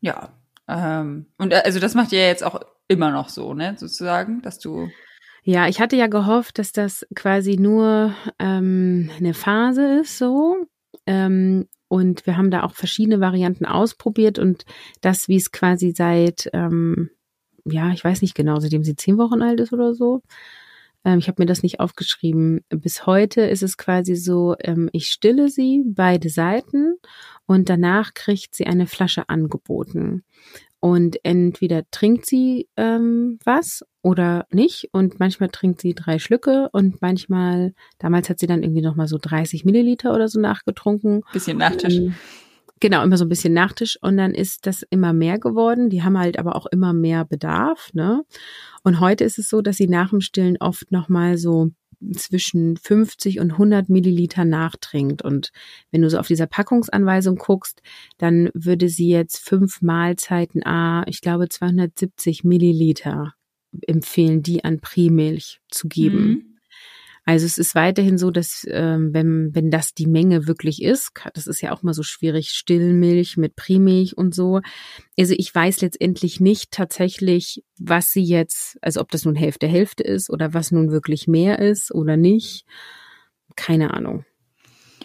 [0.00, 0.32] Ja,
[0.68, 4.58] ähm, und äh, also das macht ihr jetzt auch immer noch so, ne, sozusagen, dass
[4.58, 4.88] du
[5.42, 10.66] ja, ich hatte ja gehofft, dass das quasi nur ähm, eine Phase ist, so.
[11.06, 14.64] Ähm, und wir haben da auch verschiedene Varianten ausprobiert und
[15.00, 17.10] das, wie es quasi seit, ähm,
[17.64, 20.22] ja, ich weiß nicht genau, seitdem sie zehn Wochen alt ist oder so.
[21.04, 22.60] Ähm, ich habe mir das nicht aufgeschrieben.
[22.68, 26.94] Bis heute ist es quasi so, ähm, ich stille sie beide Seiten
[27.46, 30.22] und danach kriegt sie eine Flasche angeboten.
[30.78, 34.88] Und entweder trinkt sie ähm, was oder nicht.
[34.92, 39.18] Und manchmal trinkt sie drei Schlücke und manchmal, damals hat sie dann irgendwie nochmal so
[39.20, 41.22] 30 Milliliter oder so nachgetrunken.
[41.32, 41.96] Bisschen Nachtisch.
[41.96, 42.14] Ähm,
[42.80, 43.98] genau, immer so ein bisschen Nachtisch.
[44.00, 45.90] Und dann ist das immer mehr geworden.
[45.90, 48.24] Die haben halt aber auch immer mehr Bedarf, ne?
[48.82, 51.70] Und heute ist es so, dass sie nach dem Stillen oft nochmal so
[52.14, 55.22] zwischen 50 und 100 Milliliter nachtrinkt.
[55.22, 55.52] Und
[55.90, 57.82] wenn du so auf dieser Packungsanweisung guckst,
[58.16, 63.34] dann würde sie jetzt fünf Mahlzeiten, ah, ich glaube 270 Milliliter
[63.86, 66.28] empfehlen, die an Primilch zu geben.
[66.28, 66.50] Mhm.
[67.24, 71.46] Also es ist weiterhin so, dass ähm, wenn, wenn das die Menge wirklich ist, das
[71.46, 74.60] ist ja auch mal so schwierig, Stillmilch mit Primilch und so.
[75.18, 80.02] Also ich weiß letztendlich nicht tatsächlich, was sie jetzt, also ob das nun Hälfte Hälfte
[80.02, 82.64] ist oder was nun wirklich mehr ist oder nicht.
[83.54, 84.24] Keine Ahnung.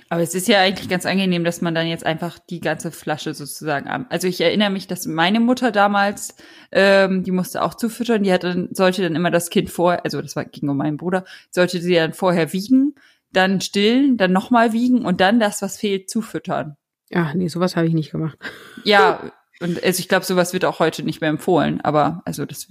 [0.10, 3.34] Aber es ist ja eigentlich ganz angenehm, dass man dann jetzt einfach die ganze Flasche
[3.34, 6.36] sozusagen Also ich erinnere mich, dass meine Mutter damals,
[6.72, 10.22] ähm, die musste auch zufüttern, die hat dann, sollte dann immer das Kind vor, also
[10.22, 12.94] das war, ging um meinen Bruder, sollte sie dann vorher wiegen,
[13.34, 16.78] dann stillen, dann nochmal wiegen und dann das, was fehlt, zufüttern.
[17.14, 18.38] Ach nee, sowas habe ich nicht gemacht.
[18.84, 22.68] Ja, und also ich glaube, sowas wird auch heute nicht mehr empfohlen, aber also das,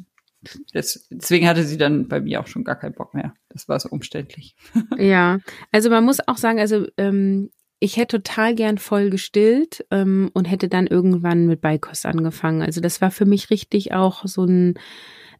[0.73, 3.35] deswegen hatte sie dann bei mir auch schon gar keinen Bock mehr.
[3.49, 4.57] Das war so umständlich.
[4.99, 5.39] ja,
[5.73, 10.51] also man muss auch sagen, also ähm, ich hätte total gern voll gestillt ähm, und
[10.51, 12.63] hätte dann irgendwann mit Beikost angefangen.
[12.63, 14.75] Also das war für mich richtig auch so ein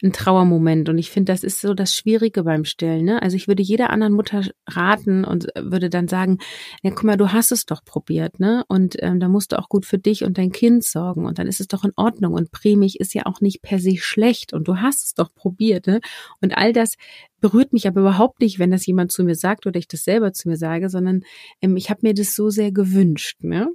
[0.03, 0.89] ein Trauermoment.
[0.89, 3.05] Und ich finde, das ist so das Schwierige beim Stillen.
[3.05, 3.23] Ne?
[3.23, 6.39] Also ich würde jeder anderen Mutter raten und würde dann sagen,
[6.83, 8.65] ja, guck mal, du hast es doch probiert, ne?
[8.69, 11.27] Und ähm, da musst du auch gut für dich und dein Kind sorgen.
[11.27, 12.35] Und dann ist es doch in Ordnung.
[12.35, 14.53] Und prämig ist ja auch nicht per se schlecht.
[14.53, 16.01] Und du hast es doch probiert, ne?
[16.41, 16.97] Und all das
[17.45, 20.33] berührt mich aber überhaupt nicht, wenn das jemand zu mir sagt oder ich das selber
[20.33, 21.25] zu mir sage, sondern
[21.61, 23.45] ähm, ich habe mir das so sehr gewünscht.
[23.45, 23.69] Ne?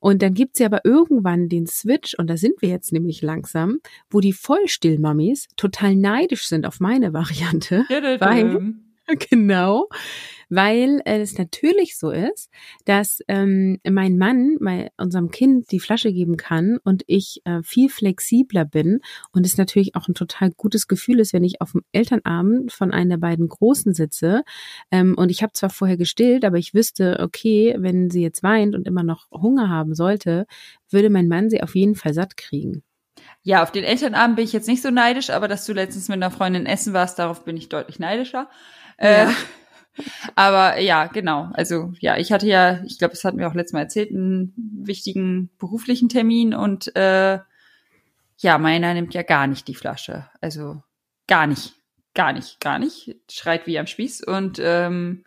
[0.00, 3.78] Und dann gibt's ja aber irgendwann den Switch, und da sind wir jetzt nämlich langsam,
[4.10, 7.86] wo die Vollstillmammis total neidisch sind auf meine Variante.
[8.20, 8.74] Weil,
[9.30, 9.88] genau,
[10.48, 12.50] weil äh, es natürlich so ist,
[12.84, 17.88] dass ähm, mein Mann mein, unserem Kind die Flasche geben kann und ich äh, viel
[17.88, 19.00] flexibler bin
[19.32, 22.92] und es natürlich auch ein total gutes Gefühl ist, wenn ich auf dem Elternabend von
[22.92, 24.42] einer der beiden Großen sitze
[24.90, 28.74] ähm, und ich habe zwar vorher gestillt, aber ich wüsste, okay, wenn sie jetzt weint
[28.74, 30.46] und immer noch Hunger haben sollte,
[30.90, 32.82] würde mein Mann sie auf jeden Fall satt kriegen.
[33.42, 36.16] Ja, auf den Elternabend bin ich jetzt nicht so neidisch, aber dass du letztens mit
[36.16, 38.48] einer Freundin essen warst, darauf bin ich deutlich neidischer.
[39.00, 39.30] Ja.
[39.30, 39.32] Äh,
[40.34, 41.50] aber ja, genau.
[41.52, 44.52] Also ja, ich hatte ja, ich glaube, das hatten wir auch letztes Mal erzählt, einen
[44.56, 47.38] wichtigen beruflichen Termin und äh,
[48.38, 50.28] ja, meiner nimmt ja gar nicht die Flasche.
[50.40, 50.82] Also
[51.26, 51.74] gar nicht,
[52.14, 53.16] gar nicht, gar nicht.
[53.30, 55.24] Schreit wie am Spieß und ähm,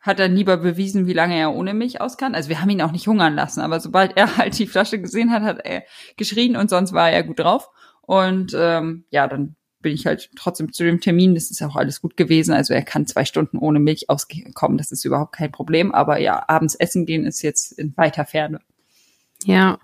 [0.00, 2.34] hat dann lieber bewiesen, wie lange er ohne mich aus kann.
[2.34, 5.32] Also wir haben ihn auch nicht hungern lassen, aber sobald er halt die Flasche gesehen
[5.32, 5.82] hat, hat er
[6.16, 7.68] geschrien und sonst war er gut drauf.
[8.02, 11.36] Und ähm, ja, dann bin ich halt trotzdem zu dem Termin.
[11.36, 12.52] Das ist auch alles gut gewesen.
[12.52, 14.78] Also er kann zwei Stunden ohne Milch auskommen.
[14.78, 15.92] Das ist überhaupt kein Problem.
[15.92, 18.58] Aber ja, abends essen gehen ist jetzt in weiter Ferne.
[19.44, 19.78] Ja,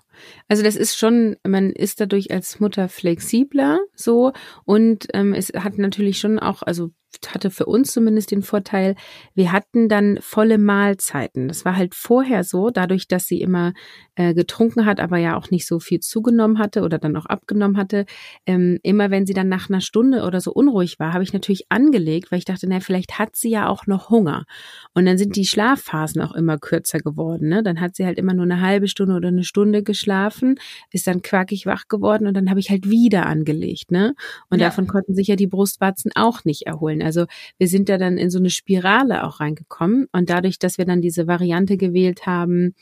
[0.49, 4.33] also das ist schon, man ist dadurch als Mutter flexibler so
[4.65, 6.89] und ähm, es hat natürlich schon auch, also
[7.33, 8.95] hatte für uns zumindest den Vorteil,
[9.35, 11.47] wir hatten dann volle Mahlzeiten.
[11.47, 13.73] Das war halt vorher so, dadurch, dass sie immer
[14.15, 17.77] äh, getrunken hat, aber ja auch nicht so viel zugenommen hatte oder dann auch abgenommen
[17.77, 18.05] hatte.
[18.45, 21.65] Ähm, immer wenn sie dann nach einer Stunde oder so unruhig war, habe ich natürlich
[21.69, 24.45] angelegt, weil ich dachte, na, vielleicht hat sie ja auch noch Hunger.
[24.93, 27.49] Und dann sind die Schlafphasen auch immer kürzer geworden.
[27.49, 27.63] Ne?
[27.63, 30.59] Dann hat sie halt immer nur eine halbe Stunde oder eine Stunde geschlafen,
[30.91, 33.91] ist dann quackig wach geworden und dann habe ich halt wieder angelegt.
[33.91, 34.15] Ne?
[34.49, 34.67] Und ja.
[34.67, 37.01] davon konnten sich ja die Brustwarzen auch nicht erholen.
[37.03, 37.25] Also
[37.57, 40.07] wir sind da dann in so eine Spirale auch reingekommen.
[40.11, 42.75] Und dadurch, dass wir dann diese Variante gewählt haben,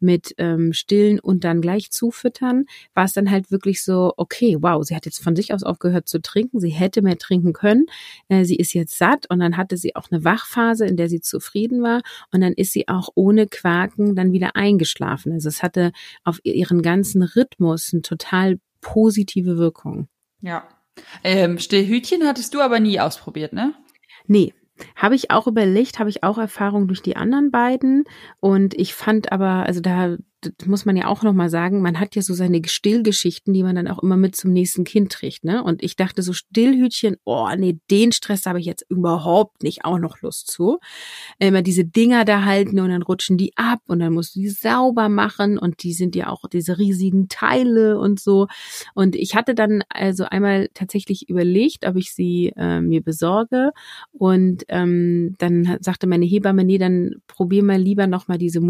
[0.00, 4.84] mit ähm, Stillen und dann gleich zufüttern, war es dann halt wirklich so, okay, wow,
[4.84, 7.86] sie hat jetzt von sich aus aufgehört zu trinken, sie hätte mehr trinken können,
[8.28, 11.20] äh, sie ist jetzt satt und dann hatte sie auch eine Wachphase, in der sie
[11.20, 15.32] zufrieden war und dann ist sie auch ohne Quaken dann wieder eingeschlafen.
[15.32, 15.92] Also es hatte
[16.24, 20.08] auf ihren ganzen Rhythmus eine total positive Wirkung.
[20.40, 20.68] Ja,
[21.24, 23.74] ähm, Stillhütchen hattest du aber nie ausprobiert, ne?
[24.26, 24.52] Nee,
[24.96, 28.04] habe ich auch überlegt, habe ich auch Erfahrung durch die anderen beiden
[28.40, 32.14] und ich fand aber, also da das muss man ja auch nochmal sagen, man hat
[32.14, 35.64] ja so seine Stillgeschichten, die man dann auch immer mit zum nächsten Kind trägt, ne?
[35.64, 39.98] Und ich dachte so Stillhütchen, oh nee, den Stress habe ich jetzt überhaupt nicht auch
[39.98, 40.78] noch Lust zu.
[41.38, 44.48] Immer diese Dinger da halten und dann rutschen die ab und dann musst du die
[44.48, 48.46] sauber machen und die sind ja auch diese riesigen Teile und so.
[48.94, 53.72] Und ich hatte dann also einmal tatsächlich überlegt, ob ich sie äh, mir besorge
[54.12, 58.60] und ähm, dann sagte meine Hebamme, nee, dann probier mal lieber nochmal diese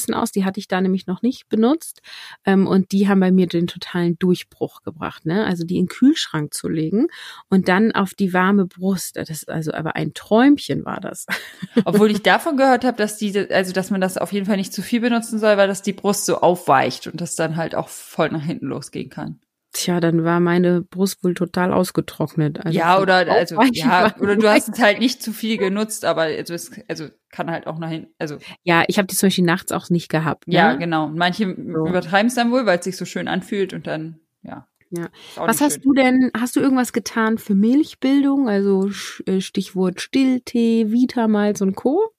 [0.00, 0.32] Multimam-Kompressen aus.
[0.32, 2.00] Die hatte ich da nämlich noch nicht benutzt.
[2.44, 5.26] Ähm, und die haben bei mir den totalen Durchbruch gebracht.
[5.26, 5.44] Ne?
[5.44, 7.08] Also die in den Kühlschrank zu legen
[7.48, 9.16] und dann auf die warme Brust.
[9.16, 11.26] Das ist also aber ein Träumchen war das.
[11.84, 14.72] Obwohl ich davon gehört habe, dass diese, also dass man das auf jeden Fall nicht
[14.72, 17.88] zu viel benutzen soll, weil das die Brust so aufweicht und das dann halt auch
[17.88, 19.40] voll nach hinten losgehen kann.
[19.72, 22.64] Tja, dann war meine Brust wohl total ausgetrocknet.
[22.64, 26.22] Also ja, oder also ja, oder du hast es halt nicht zu viel genutzt, aber
[26.22, 29.44] also es also kann halt auch nach hinten, also ja, ich habe die zum Beispiel
[29.44, 30.48] nachts auch nicht gehabt.
[30.48, 30.54] Ne?
[30.54, 31.06] Ja, genau.
[31.06, 31.86] Manche so.
[31.86, 34.66] übertreiben es dann wohl, weil es sich so schön anfühlt und dann ja.
[34.90, 35.08] Ja.
[35.36, 35.82] Was hast schön.
[35.82, 36.30] du denn?
[36.36, 38.48] Hast du irgendwas getan für Milchbildung?
[38.48, 38.90] Also
[39.24, 42.10] äh, Stichwort Stilltee, Vitamals und Co.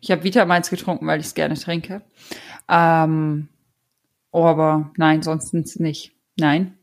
[0.00, 2.00] Ich habe Vitamals getrunken, weil ich es gerne trinke.
[2.66, 3.48] Ähm,
[4.32, 6.12] aber nein, sonst nicht.
[6.38, 6.78] Nein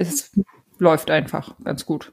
[0.00, 0.32] es
[0.78, 2.12] läuft einfach ganz gut.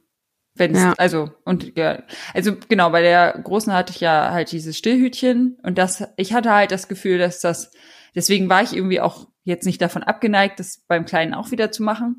[0.55, 0.93] Wenn ja.
[0.97, 5.77] also und ja, also genau, bei der großen hatte ich ja halt dieses Stillhütchen und
[5.77, 7.71] das ich hatte halt das Gefühl, dass das
[8.15, 11.83] deswegen war ich irgendwie auch jetzt nicht davon abgeneigt, das beim kleinen auch wieder zu
[11.83, 12.17] machen.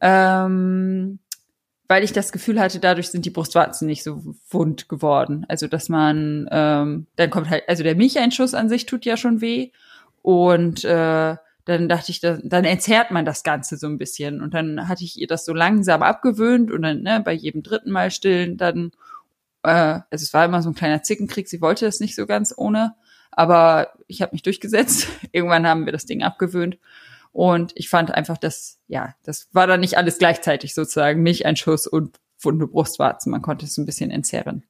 [0.00, 1.18] Ähm,
[1.88, 5.46] weil ich das Gefühl hatte, dadurch sind die Brustwarzen nicht so wund geworden.
[5.48, 9.40] Also dass man, ähm, dann kommt halt, also der Milcheinschuss an sich tut ja schon
[9.40, 9.70] weh
[10.20, 11.36] und äh,
[11.68, 14.40] dann dachte ich, dann, entzerrt man das Ganze so ein bisschen.
[14.40, 17.90] Und dann hatte ich ihr das so langsam abgewöhnt und dann ne, bei jedem dritten
[17.90, 18.92] Mal stillen dann,
[19.62, 22.54] äh, also es war immer so ein kleiner Zickenkrieg, sie wollte das nicht so ganz
[22.56, 22.94] ohne,
[23.32, 25.08] aber ich habe mich durchgesetzt.
[25.32, 26.78] Irgendwann haben wir das Ding abgewöhnt.
[27.32, 32.18] Und ich fand einfach, dass, ja, das war dann nicht alles gleichzeitig sozusagen, Milcheinschuss und
[32.40, 33.30] wunde Brustwarzen.
[33.30, 34.64] Man konnte es ein bisschen entzerren.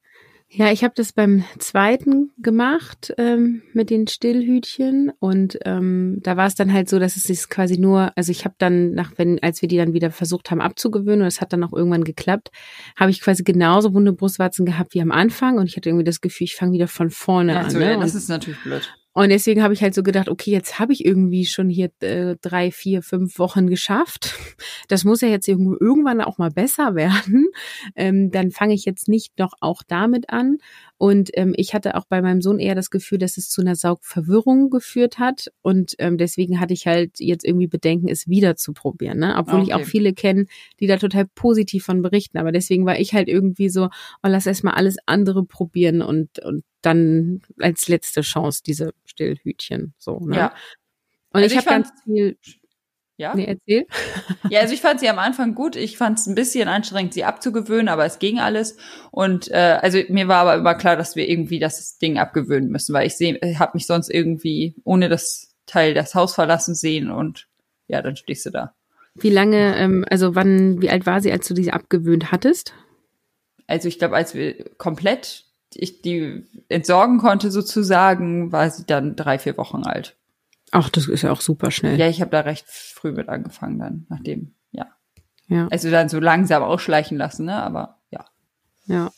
[0.50, 6.46] Ja, ich habe das beim zweiten gemacht ähm, mit den Stillhütchen und ähm, da war
[6.46, 9.42] es dann halt so, dass es sich quasi nur, also ich habe dann nach, wenn,
[9.42, 12.50] als wir die dann wieder versucht haben abzugewöhnen und es hat dann auch irgendwann geklappt,
[12.96, 16.22] habe ich quasi genauso wunde Brustwarzen gehabt wie am Anfang und ich hatte irgendwie das
[16.22, 17.70] Gefühl, ich fange wieder von vorne ja, an.
[17.70, 17.98] So, ne?
[18.00, 18.97] Das ist natürlich blöd.
[19.18, 22.36] Und deswegen habe ich halt so gedacht, okay, jetzt habe ich irgendwie schon hier äh,
[22.40, 24.34] drei, vier, fünf Wochen geschafft.
[24.86, 27.48] Das muss ja jetzt irgendwann auch mal besser werden.
[27.94, 30.58] Ähm, dann fange ich jetzt nicht noch auch damit an.
[30.96, 33.76] Und ähm, ich hatte auch bei meinem Sohn eher das Gefühl, dass es zu einer
[33.76, 35.52] Saugverwirrung geführt hat.
[35.60, 39.18] Und ähm, deswegen hatte ich halt jetzt irgendwie Bedenken, es wieder zu probieren.
[39.18, 39.34] Ne?
[39.36, 39.64] Obwohl okay.
[39.68, 40.46] ich auch viele kenne,
[40.80, 42.38] die da total positiv von berichten.
[42.38, 43.86] Aber deswegen war ich halt irgendwie so,
[44.22, 49.94] oh, lass erst mal alles andere probieren und, und dann als letzte Chance diese Stillhütchen.
[49.98, 50.36] So, ne?
[50.36, 50.54] Ja.
[51.30, 52.36] Und also ich habe ganz viel
[53.18, 53.34] ja?
[53.34, 53.86] Nee, erzähl.
[54.50, 55.74] Ja, also ich fand sie am Anfang gut.
[55.74, 58.76] Ich fand es ein bisschen anstrengend, sie abzugewöhnen, aber es ging alles.
[59.10, 62.94] Und äh, also mir war aber immer klar, dass wir irgendwie das Ding abgewöhnen müssen,
[62.94, 67.48] weil ich sehe, habe mich sonst irgendwie ohne das Teil das Haus verlassen sehen und
[67.88, 68.74] ja, dann stehst du da.
[69.16, 72.72] Wie lange, ähm, also wann, wie alt war sie, als du diese abgewöhnt hattest?
[73.66, 79.38] Also ich glaube, als wir komplett ich die entsorgen konnte sozusagen, war sie dann drei,
[79.38, 80.16] vier Wochen alt.
[80.70, 81.98] Ach, das ist ja auch super schnell.
[81.98, 84.86] Ja, ich habe da recht früh mit angefangen dann, nachdem, ja.
[85.48, 85.68] Ja.
[85.70, 87.62] Also dann so langsam ausschleichen lassen, ne?
[87.62, 88.26] Aber ja.
[88.86, 89.10] Ja.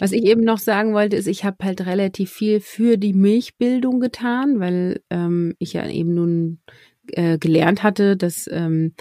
[0.00, 4.00] Was ich eben noch sagen wollte, ist, ich habe halt relativ viel für die Milchbildung
[4.00, 6.60] getan, weil ähm, ich ja eben nun
[7.12, 8.94] äh, gelernt hatte, dass ähm,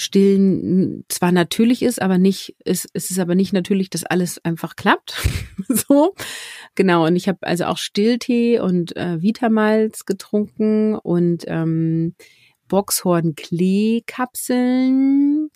[0.00, 4.74] Stillen zwar natürlich ist, aber nicht, es, es ist aber nicht natürlich, dass alles einfach
[4.74, 5.14] klappt.
[5.68, 6.14] so.
[6.74, 7.06] Genau.
[7.06, 12.14] Und ich habe also auch Stilltee und äh, Vitamals getrunken und ähm,
[12.68, 15.50] Boxhorn-Klee-Kapseln.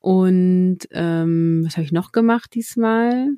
[0.00, 3.28] Und ähm, was habe ich noch gemacht diesmal?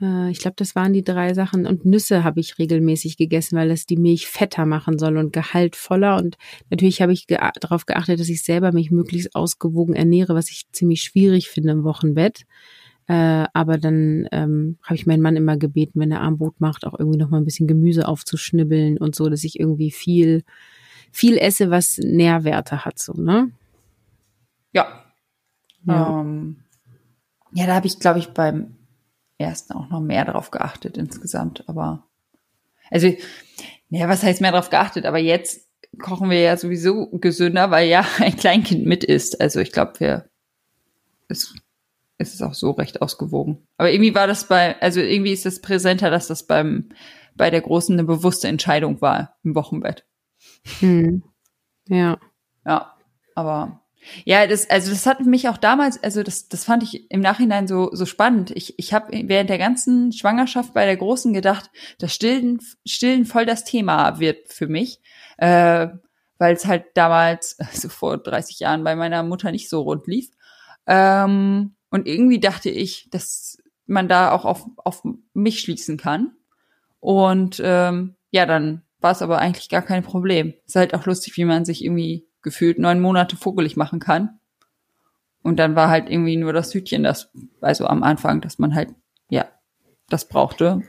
[0.00, 1.66] Äh, ich glaube, das waren die drei Sachen.
[1.66, 6.16] Und Nüsse habe ich regelmäßig gegessen, weil das die Milch fetter machen soll und gehaltvoller.
[6.16, 6.36] Und
[6.70, 10.66] natürlich habe ich ge darauf geachtet, dass ich selber mich möglichst ausgewogen ernähre, was ich
[10.72, 12.46] ziemlich schwierig finde im Wochenbett.
[13.08, 16.98] Äh, aber dann ähm, habe ich meinen Mann immer gebeten, wenn er Armbrot macht, auch
[16.98, 20.42] irgendwie noch mal ein bisschen Gemüse aufzuschnibbeln und so, dass ich irgendwie viel,
[21.12, 23.52] viel esse, was Nährwerte hat, so, ne?
[24.72, 25.04] Ja.
[25.84, 26.56] Ja, ähm,
[27.52, 28.74] ja da habe ich, glaube ich, beim
[29.38, 31.68] ersten auch noch mehr drauf geachtet insgesamt.
[31.68, 32.04] Aber
[32.90, 33.12] also,
[33.90, 35.06] ja, was heißt mehr drauf geachtet?
[35.06, 35.68] Aber jetzt
[35.98, 39.40] kochen wir ja sowieso gesünder, weil ja ein Kleinkind mit ist.
[39.40, 40.28] Also ich glaube, wir
[41.28, 41.54] es,
[42.18, 43.66] es ist auch so recht ausgewogen.
[43.76, 46.90] Aber irgendwie war das bei, also irgendwie ist das präsenter, dass das beim
[47.36, 50.06] bei der Großen eine bewusste Entscheidung war im Wochenbett.
[50.80, 51.22] Hm.
[51.86, 52.18] Ja.
[52.64, 52.96] Ja,
[53.34, 53.82] aber
[54.24, 57.66] ja, das, also das hat mich auch damals, also das, das fand ich im Nachhinein
[57.66, 58.50] so, so spannend.
[58.52, 63.46] Ich, ich habe während der ganzen Schwangerschaft bei der Großen gedacht, dass Stillen, Stillen voll
[63.46, 65.00] das Thema wird für mich,
[65.38, 65.88] äh,
[66.38, 70.30] weil es halt damals, also vor 30 Jahren bei meiner Mutter nicht so rund lief.
[70.86, 76.32] Ähm, und irgendwie dachte ich, dass man da auch auf, auf mich schließen kann.
[77.00, 80.54] Und ähm, ja, dann war es aber eigentlich gar kein Problem.
[80.66, 84.38] Ist halt auch lustig, wie man sich irgendwie gefühlt neun Monate vogelig machen kann.
[85.42, 87.30] Und dann war halt irgendwie nur das Hütchen, das,
[87.60, 88.90] also am Anfang, dass man halt,
[89.28, 89.46] ja,
[90.08, 90.82] das brauchte.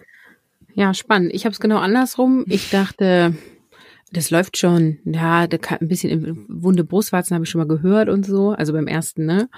[0.76, 1.34] Ja, spannend.
[1.34, 2.46] Ich habe es genau andersrum.
[2.48, 3.36] Ich dachte,
[4.12, 5.00] das läuft schon.
[5.04, 9.26] Ja, ein bisschen wunde Brustwarzen habe ich schon mal gehört und so, also beim ersten,
[9.26, 9.50] ne?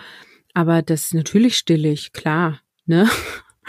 [0.53, 3.07] Aber das ist natürlich stillig, klar, ne?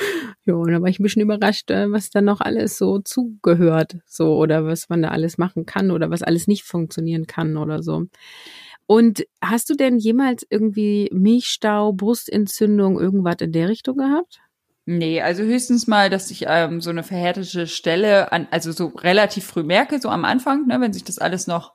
[0.47, 3.99] Ja, und da war ich ein bisschen überrascht, äh, was da noch alles so zugehört,
[4.07, 7.83] so oder was man da alles machen kann oder was alles nicht funktionieren kann oder
[7.83, 8.07] so.
[8.87, 14.41] Und hast du denn jemals irgendwie Milchstau, Brustentzündung, irgendwas in der Richtung gehabt?
[14.87, 19.45] Nee, also höchstens mal, dass ich ähm, so eine verhärtete Stelle an, also so relativ
[19.45, 21.75] früh merke, so am Anfang, ne, wenn sich das alles noch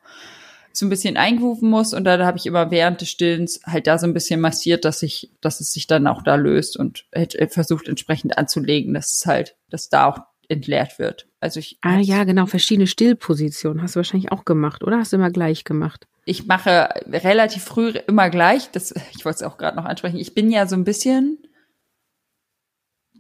[0.77, 3.97] so ein bisschen eingerufen muss und da habe ich immer während des Stillens halt da
[3.97, 7.05] so ein bisschen massiert, dass ich, dass es sich dann auch da löst und
[7.49, 11.27] versucht entsprechend anzulegen, dass es halt, dass da auch entleert wird.
[11.39, 11.77] Also ich.
[11.81, 15.63] Ah ja, genau, verschiedene Stillpositionen hast du wahrscheinlich auch gemacht, oder hast du immer gleich
[15.63, 16.07] gemacht?
[16.25, 18.71] Ich mache relativ früh immer gleich.
[18.71, 20.17] Das, ich wollte es auch gerade noch ansprechen.
[20.17, 21.39] Ich bin ja so ein bisschen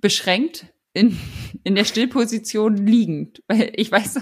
[0.01, 0.65] beschränkt
[0.95, 1.19] in,
[1.63, 3.43] in der Stillposition liegend.
[3.47, 4.13] Weil ich weiß,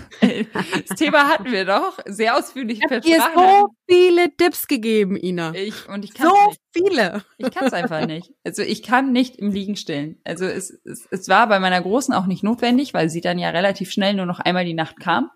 [0.88, 5.54] das Thema hatten wir doch sehr ausführlich ich dir so viele Tipps gegeben, Ina.
[5.54, 6.60] Ich, und ich kann so nicht.
[6.74, 7.24] viele.
[7.38, 8.32] Ich kann es einfach nicht.
[8.44, 10.20] Also ich kann nicht im Liegen stillen.
[10.24, 13.52] Also es, es, es war bei meiner Großen auch nicht notwendig, weil sie dann ja
[13.52, 15.30] relativ schnell nur noch einmal die Nacht kam.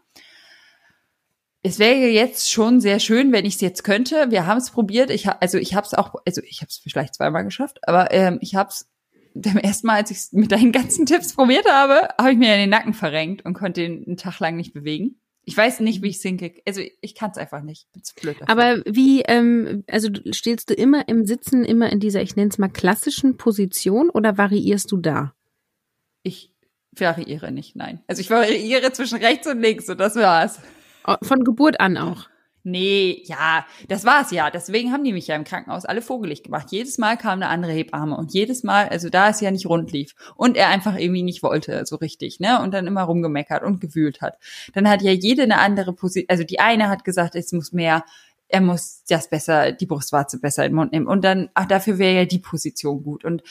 [1.62, 4.32] Es wäre jetzt schon sehr schön, wenn ich es jetzt könnte.
[4.32, 5.12] Wir haben es probiert.
[5.12, 8.40] Ich also ich habe es auch, also ich habe es vielleicht zweimal geschafft, aber ähm,
[8.42, 8.90] ich habe es
[9.42, 12.56] beim ersten Mal, als ich es mit deinen ganzen Tipps probiert habe, habe ich mir
[12.56, 15.20] den Nacken verrenkt und konnte ihn einen Tag lang nicht bewegen.
[15.44, 16.62] Ich weiß nicht, wie ich es hinkriege.
[16.68, 17.90] Also ich kann es einfach nicht.
[17.94, 18.50] Bin zu blöd dafür.
[18.50, 22.58] Aber wie, ähm, also stehst du immer im Sitzen, immer in dieser, ich nenne es
[22.58, 25.34] mal klassischen Position oder variierst du da?
[26.22, 26.52] Ich
[26.92, 28.04] variiere nicht, nein.
[28.08, 30.60] Also ich variiere zwischen rechts und links und das war's.
[31.22, 32.28] Von Geburt an auch.
[32.70, 34.52] Nee, ja, das war's ja.
[34.52, 36.68] Deswegen haben die mich ja im Krankenhaus alle vogelig gemacht.
[36.70, 39.94] Jedes Mal kam eine andere Hebamme und jedes Mal, also da es ja nicht rund
[39.94, 42.62] lief und er einfach irgendwie nicht wollte, so richtig, ne?
[42.62, 44.38] Und dann immer rumgemeckert und gewühlt hat.
[44.74, 48.04] Dann hat ja jede eine andere Position, also die eine hat gesagt, es muss mehr,
[48.50, 52.00] er muss das besser, die Brustwarze besser in den Mund nehmen und dann, ach, dafür
[52.00, 53.44] wäre ja die Position gut und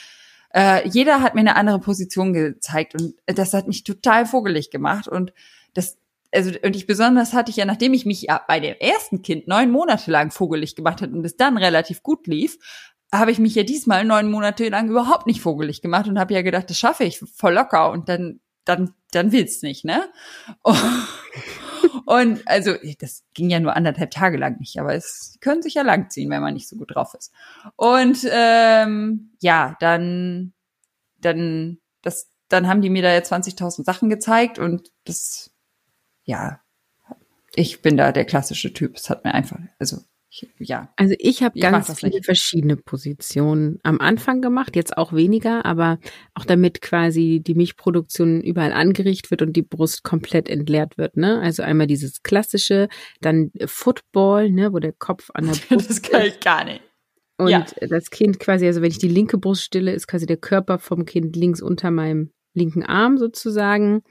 [0.53, 5.09] äh, jeder hat mir eine andere Position gezeigt und das hat mich total vogelig gemacht
[5.09, 5.33] und
[5.73, 5.97] das
[6.33, 9.49] also und ich besonders hatte ich ja, nachdem ich mich ja bei dem ersten Kind
[9.49, 12.59] neun Monate lang vogelig gemacht hat und es dann relativ gut lief,
[13.13, 16.43] habe ich mich ja diesmal neun Monate lang überhaupt nicht vogelig gemacht und habe ja
[16.43, 20.05] gedacht, das schaffe ich voll locker und dann dann dann will's nicht, ne?
[22.05, 25.83] Und also das ging ja nur anderthalb Tage lang nicht, aber es können sich ja
[25.83, 27.33] langziehen, wenn man nicht so gut drauf ist.
[27.75, 30.53] Und ähm, ja, dann
[31.19, 35.51] dann das dann haben die mir da ja 20.000 Sachen gezeigt und das
[36.27, 36.61] ja,
[37.55, 38.97] ich bin da der klassische Typ.
[38.97, 40.93] Es hat mir einfach, also ich, ja.
[40.97, 42.27] Also ich habe ganz viele nicht.
[42.27, 45.99] verschiedene Positionen am Anfang gemacht, jetzt auch weniger, aber
[46.35, 51.17] auch damit quasi die Milchproduktion überall angerichtet wird und die Brust komplett entleert wird.
[51.17, 51.41] Ne?
[51.41, 52.89] Also einmal dieses klassische,
[53.21, 55.89] dann Football, ne, wo der Kopf an der Brust.
[55.89, 56.83] das kann ich gar nicht.
[57.39, 57.65] Und ja.
[57.89, 61.05] das Kind quasi, also wenn ich die linke Brust stille, ist quasi der Körper vom
[61.05, 64.03] Kind links unter meinem linken Arm sozusagen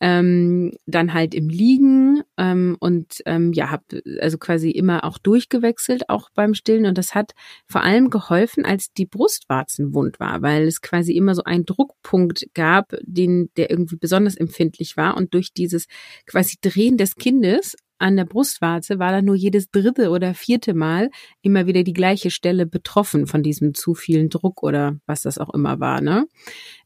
[0.00, 6.08] ähm, dann halt im Liegen ähm, und ähm, ja, habe also quasi immer auch durchgewechselt,
[6.08, 7.32] auch beim Stillen und das hat
[7.66, 12.46] vor allem geholfen, als die Brustwarzen wund war, weil es quasi immer so einen Druckpunkt
[12.54, 15.86] gab, den der irgendwie besonders empfindlich war und durch dieses
[16.26, 21.10] quasi Drehen des Kindes an der Brustwarze war dann nur jedes dritte oder vierte Mal
[21.42, 25.54] immer wieder die gleiche Stelle betroffen von diesem zu vielen Druck oder was das auch
[25.54, 26.00] immer war.
[26.00, 26.26] Ne?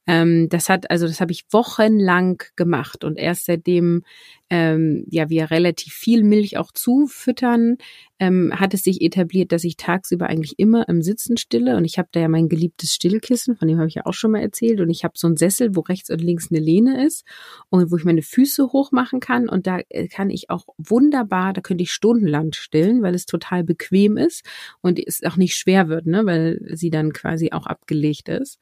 [0.09, 4.05] Ähm, das hat, also das habe ich wochenlang gemacht und erst seitdem
[4.49, 7.77] ähm, ja wir relativ viel Milch auch zufüttern,
[8.19, 11.99] ähm, hat es sich etabliert, dass ich tagsüber eigentlich immer im Sitzen stille und ich
[11.99, 14.81] habe da ja mein geliebtes Stillkissen, von dem habe ich ja auch schon mal erzählt
[14.81, 17.27] und ich habe so einen Sessel, wo rechts und links eine Lehne ist
[17.69, 21.61] und wo ich meine Füße hochmachen kann und da äh, kann ich auch wunderbar, da
[21.61, 24.43] könnte ich stundenlang stillen, weil es total bequem ist
[24.81, 28.59] und es auch nicht schwer wird, ne, weil sie dann quasi auch abgelegt ist.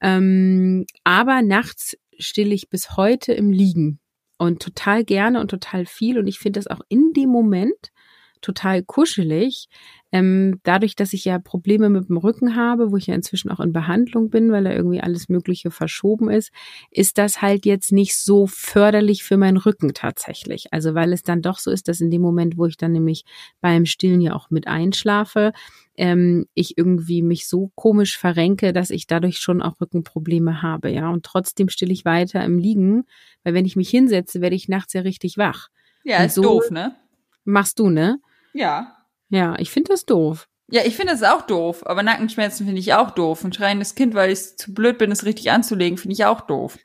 [0.00, 4.00] Ähm, aber nachts stille ich bis heute im Liegen.
[4.38, 6.18] und total gerne und total viel.
[6.18, 7.92] Und ich finde das auch in dem Moment
[8.42, 9.68] total kuschelig.
[10.12, 13.60] Ähm, dadurch, dass ich ja Probleme mit dem Rücken habe, wo ich ja inzwischen auch
[13.60, 16.52] in Behandlung bin, weil da irgendwie alles Mögliche verschoben ist,
[16.90, 20.72] ist das halt jetzt nicht so förderlich für meinen Rücken tatsächlich.
[20.72, 23.24] Also weil es dann doch so ist, dass in dem Moment, wo ich dann nämlich
[23.60, 25.52] beim Stillen ja auch mit einschlafe,
[25.96, 31.10] ähm, ich irgendwie mich so komisch verrenke, dass ich dadurch schon auch Rückenprobleme habe, ja.
[31.10, 33.04] Und trotzdem stille ich weiter im Liegen,
[33.42, 35.68] weil wenn ich mich hinsetze, werde ich nachts ja richtig wach.
[36.04, 36.94] Ja, Und ist so doof, ne?
[37.44, 38.20] Machst du, ne?
[38.52, 38.96] Ja.
[39.28, 40.48] Ja, ich finde das doof.
[40.68, 43.44] Ja, ich finde das auch doof, aber Nackenschmerzen finde ich auch doof.
[43.44, 46.78] Ein schreiendes Kind, weil ich zu blöd bin, es richtig anzulegen, finde ich auch doof.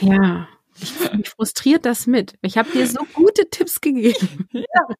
[0.00, 0.48] Ja,
[0.80, 2.34] ich, mich frustriert das mit.
[2.40, 4.48] Ich habe dir so gute Tipps gegeben.
[4.52, 4.94] Ja.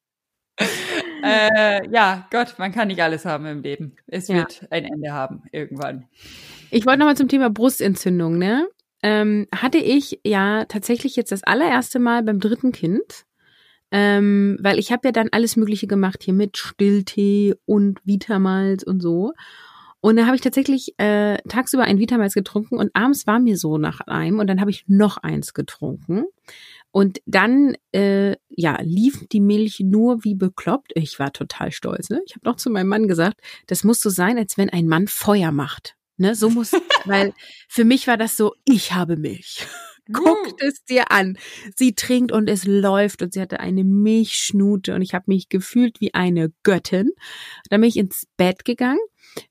[1.24, 3.96] äh, ja, Gott, man kann nicht alles haben im Leben.
[4.06, 4.36] Es ja.
[4.36, 6.06] wird ein Ende haben, irgendwann.
[6.70, 8.68] Ich wollte nochmal zum Thema Brustentzündung, ne?
[9.02, 13.26] Ähm, hatte ich ja tatsächlich jetzt das allererste Mal beim dritten Kind
[13.90, 19.00] ähm, weil ich habe ja dann alles Mögliche gemacht hier mit Stilltee und Vitamals und
[19.00, 19.32] so.
[20.00, 23.78] Und da habe ich tatsächlich äh, tagsüber ein Vitamals getrunken und abends war mir so
[23.78, 26.24] nach einem und dann habe ich noch eins getrunken.
[26.98, 30.90] Und dann, äh, ja, lief die Milch nur wie bekloppt.
[30.96, 32.10] Ich war total stolz.
[32.10, 32.20] Ne?
[32.26, 35.06] Ich habe noch zu meinem Mann gesagt, das muss so sein, als wenn ein Mann
[35.06, 35.94] Feuer macht.
[36.16, 36.72] Ne, so muss,
[37.04, 37.34] weil
[37.68, 39.64] für mich war das so, ich habe Milch.
[40.12, 41.38] Guckt es dir an.
[41.76, 46.00] Sie trinkt und es läuft und sie hatte eine Milchschnute und ich habe mich gefühlt
[46.00, 47.10] wie eine Göttin.
[47.70, 48.98] Dann bin ich ins Bett gegangen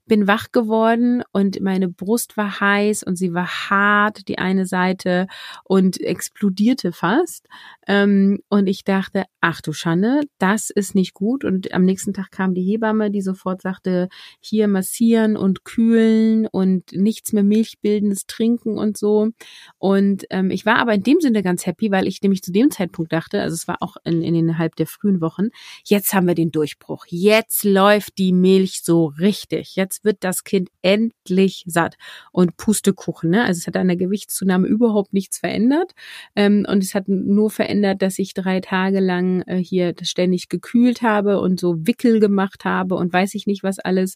[0.05, 5.27] bin wach geworden und meine Brust war heiß und sie war hart, die eine Seite
[5.63, 7.47] und explodierte fast.
[7.87, 11.43] Ähm, und ich dachte, ach du Schande, das ist nicht gut.
[11.45, 14.09] Und am nächsten Tag kam die Hebamme, die sofort sagte,
[14.39, 19.29] hier massieren und kühlen und nichts mehr Milchbildendes trinken und so.
[19.77, 22.71] Und ähm, ich war aber in dem Sinne ganz happy, weil ich nämlich zu dem
[22.71, 25.49] Zeitpunkt dachte, also es war auch in, in innerhalb der frühen Wochen,
[25.85, 27.05] jetzt haben wir den Durchbruch.
[27.07, 31.95] Jetzt läuft die Milch so richtig jetzt wird das Kind endlich satt.
[32.31, 33.45] Und Pustekuchen, ne?
[33.45, 35.93] Also es hat an der Gewichtszunahme überhaupt nichts verändert.
[36.35, 41.01] Ähm, und es hat nur verändert, dass ich drei Tage lang äh, hier ständig gekühlt
[41.01, 44.15] habe und so Wickel gemacht habe und weiß ich nicht was alles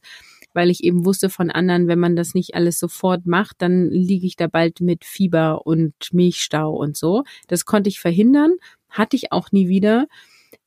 [0.54, 4.28] weil ich eben wusste von anderen, wenn man das nicht alles sofort macht, dann liege
[4.28, 7.24] ich da bald mit Fieber und Milchstau und so.
[7.48, 8.56] Das konnte ich verhindern,
[8.90, 10.08] hatte ich auch nie wieder.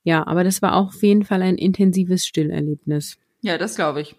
[0.03, 3.19] Ja, aber das war auch auf jeden Fall ein intensives Stillerlebnis.
[3.43, 4.17] Ja, das glaube ich.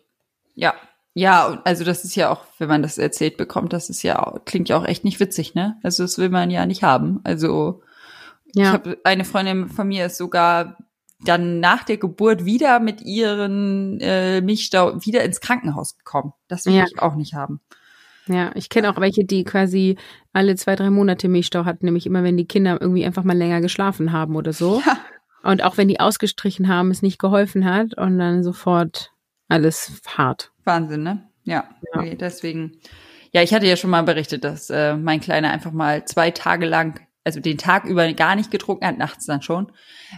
[0.55, 0.73] Ja.
[1.17, 4.67] Ja, also das ist ja auch, wenn man das erzählt bekommt, das ist ja, klingt
[4.67, 5.79] ja auch echt nicht witzig, ne?
[5.81, 7.21] Also das will man ja nicht haben.
[7.23, 7.81] Also
[8.53, 8.63] ja.
[8.63, 10.77] ich habe eine Freundin von mir ist sogar
[11.21, 16.33] dann nach der Geburt wieder mit ihren äh, Milchstau wieder ins Krankenhaus gekommen.
[16.49, 16.83] Das will ja.
[16.83, 17.61] ich auch nicht haben.
[18.27, 19.97] Ja, ich kenne auch welche, die quasi
[20.33, 23.61] alle zwei, drei Monate Milchstau hatten, nämlich immer, wenn die Kinder irgendwie einfach mal länger
[23.61, 24.81] geschlafen haben oder so.
[24.85, 24.97] Ja.
[25.43, 29.11] Und auch wenn die ausgestrichen haben, es nicht geholfen hat und dann sofort
[29.47, 30.51] alles hart.
[30.63, 31.29] Wahnsinn, ne?
[31.43, 31.69] Ja.
[31.93, 31.99] ja.
[31.99, 32.79] Okay, deswegen.
[33.31, 36.65] Ja, ich hatte ja schon mal berichtet, dass äh, mein Kleiner einfach mal zwei Tage
[36.65, 39.71] lang, also den Tag über gar nicht getrunken hat, nachts dann schon.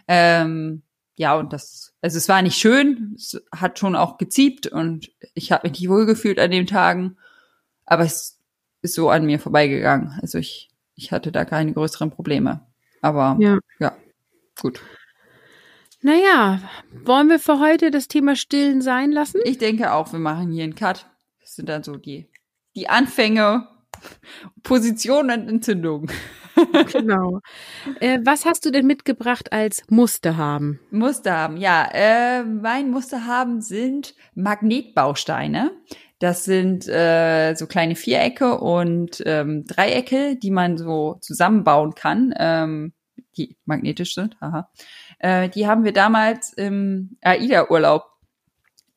[0.07, 0.83] Ähm,
[1.15, 5.51] ja, und das, also es war nicht schön, es hat schon auch geziebt und ich
[5.51, 7.17] habe mich nicht wohlgefühlt an den Tagen,
[7.87, 8.39] aber es
[8.83, 10.19] ist so an mir vorbeigegangen.
[10.21, 12.67] Also ich, ich hatte da keine größeren Probleme.
[13.01, 13.95] Aber ja, ja
[14.61, 14.79] gut.
[16.01, 16.61] Naja,
[17.03, 19.41] wollen wir für heute das Thema Stillen sein lassen?
[19.45, 21.09] Ich denke auch, wir machen hier einen Cut.
[21.41, 22.29] Das sind dann so die,
[22.75, 23.67] die Anfänge,
[24.63, 26.11] Position und Entzündung.
[26.91, 27.41] genau.
[27.99, 30.79] Äh, was hast du denn mitgebracht als Muster haben?
[30.91, 31.87] Muster haben, ja.
[31.91, 35.71] Äh, mein Muster haben sind Magnetbausteine.
[36.19, 42.93] Das sind äh, so kleine Vierecke und ähm, Dreiecke, die man so zusammenbauen kann, ähm,
[43.37, 44.35] die magnetisch sind.
[44.41, 44.71] Haha.
[45.19, 48.05] Äh, die haben wir damals im AIDA-Urlaub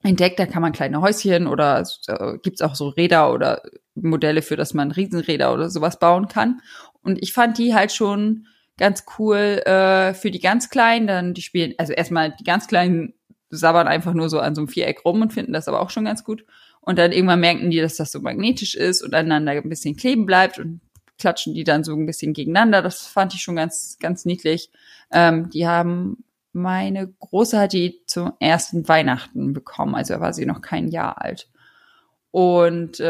[0.03, 0.39] entdeckt.
[0.39, 3.63] Da kann man kleine Häuschen oder äh, gibt's auch so Räder oder
[3.95, 6.61] Modelle für, dass man Riesenräder oder sowas bauen kann.
[7.03, 8.47] Und ich fand die halt schon
[8.77, 11.07] ganz cool äh, für die ganz Kleinen.
[11.07, 13.15] Dann die spielen, also erstmal die ganz Kleinen
[13.51, 16.05] sabbern einfach nur so an so einem Viereck rum und finden das aber auch schon
[16.05, 16.45] ganz gut.
[16.81, 20.25] Und dann irgendwann merken die, dass das so magnetisch ist und aneinander ein bisschen kleben
[20.25, 20.81] bleibt und
[21.21, 22.83] klatschen die dann so ein bisschen gegeneinander.
[22.83, 24.71] Das fand ich schon ganz, ganz niedlich.
[25.13, 30.61] Ähm, die haben meine Große hat die zum ersten Weihnachten bekommen, also war sie noch
[30.61, 31.49] kein Jahr alt.
[32.33, 33.05] Und äh,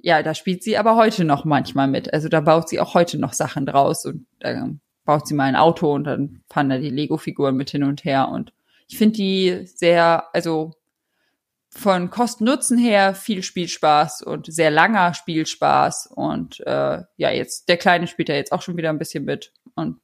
[0.00, 2.12] ja, da spielt sie aber heute noch manchmal mit.
[2.12, 5.56] Also da baut sie auch heute noch Sachen draus und dann baut sie mal ein
[5.56, 8.28] Auto und dann fahren da die Lego-Figuren mit hin und her.
[8.28, 8.52] Und
[8.88, 10.72] ich finde die sehr, also
[11.76, 16.08] von Kosten-Nutzen her viel Spielspaß und sehr langer Spielspaß.
[16.14, 19.52] Und äh, ja, jetzt der Kleine spielt ja jetzt auch schon wieder ein bisschen mit.
[19.74, 20.00] Und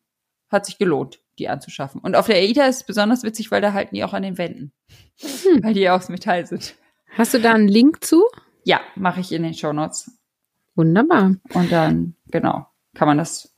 [0.50, 2.00] hat sich gelohnt, die anzuschaffen.
[2.00, 4.36] Und auf der AIDA ist es besonders witzig, weil da halten die auch an den
[4.36, 4.72] Wänden.
[5.20, 5.62] Hm.
[5.62, 6.74] Weil die aus Metall sind.
[7.16, 8.24] Hast du da einen Link zu?
[8.64, 10.10] Ja, mache ich in den Show Notes.
[10.74, 11.36] Wunderbar.
[11.54, 13.54] Und dann, genau, kann man das,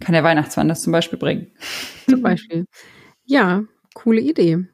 [0.00, 1.52] kann der Weihnachtsmann das zum Beispiel bringen.
[2.08, 2.66] Zum Beispiel.
[3.24, 3.64] Ja,
[3.94, 4.66] coole Idee.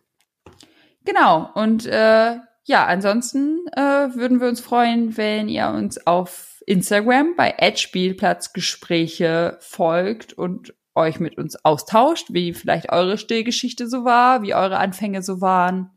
[1.09, 1.51] Genau.
[1.55, 3.81] Und äh, ja, ansonsten äh,
[4.15, 11.39] würden wir uns freuen, wenn ihr uns auf Instagram bei Spielplatzgespräche folgt und euch mit
[11.39, 15.93] uns austauscht, wie vielleicht eure Stillgeschichte so war, wie eure Anfänge so waren.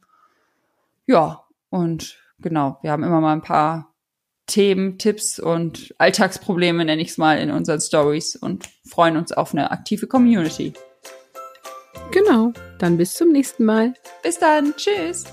[1.07, 3.93] Ja, und genau, wir haben immer mal ein paar
[4.47, 9.53] Themen, Tipps und Alltagsprobleme, nenne ich es mal, in unseren Stories und freuen uns auf
[9.53, 10.71] eine aktive Community.
[12.11, 13.93] Genau, dann bis zum nächsten Mal.
[14.21, 15.23] Bis dann, tschüss.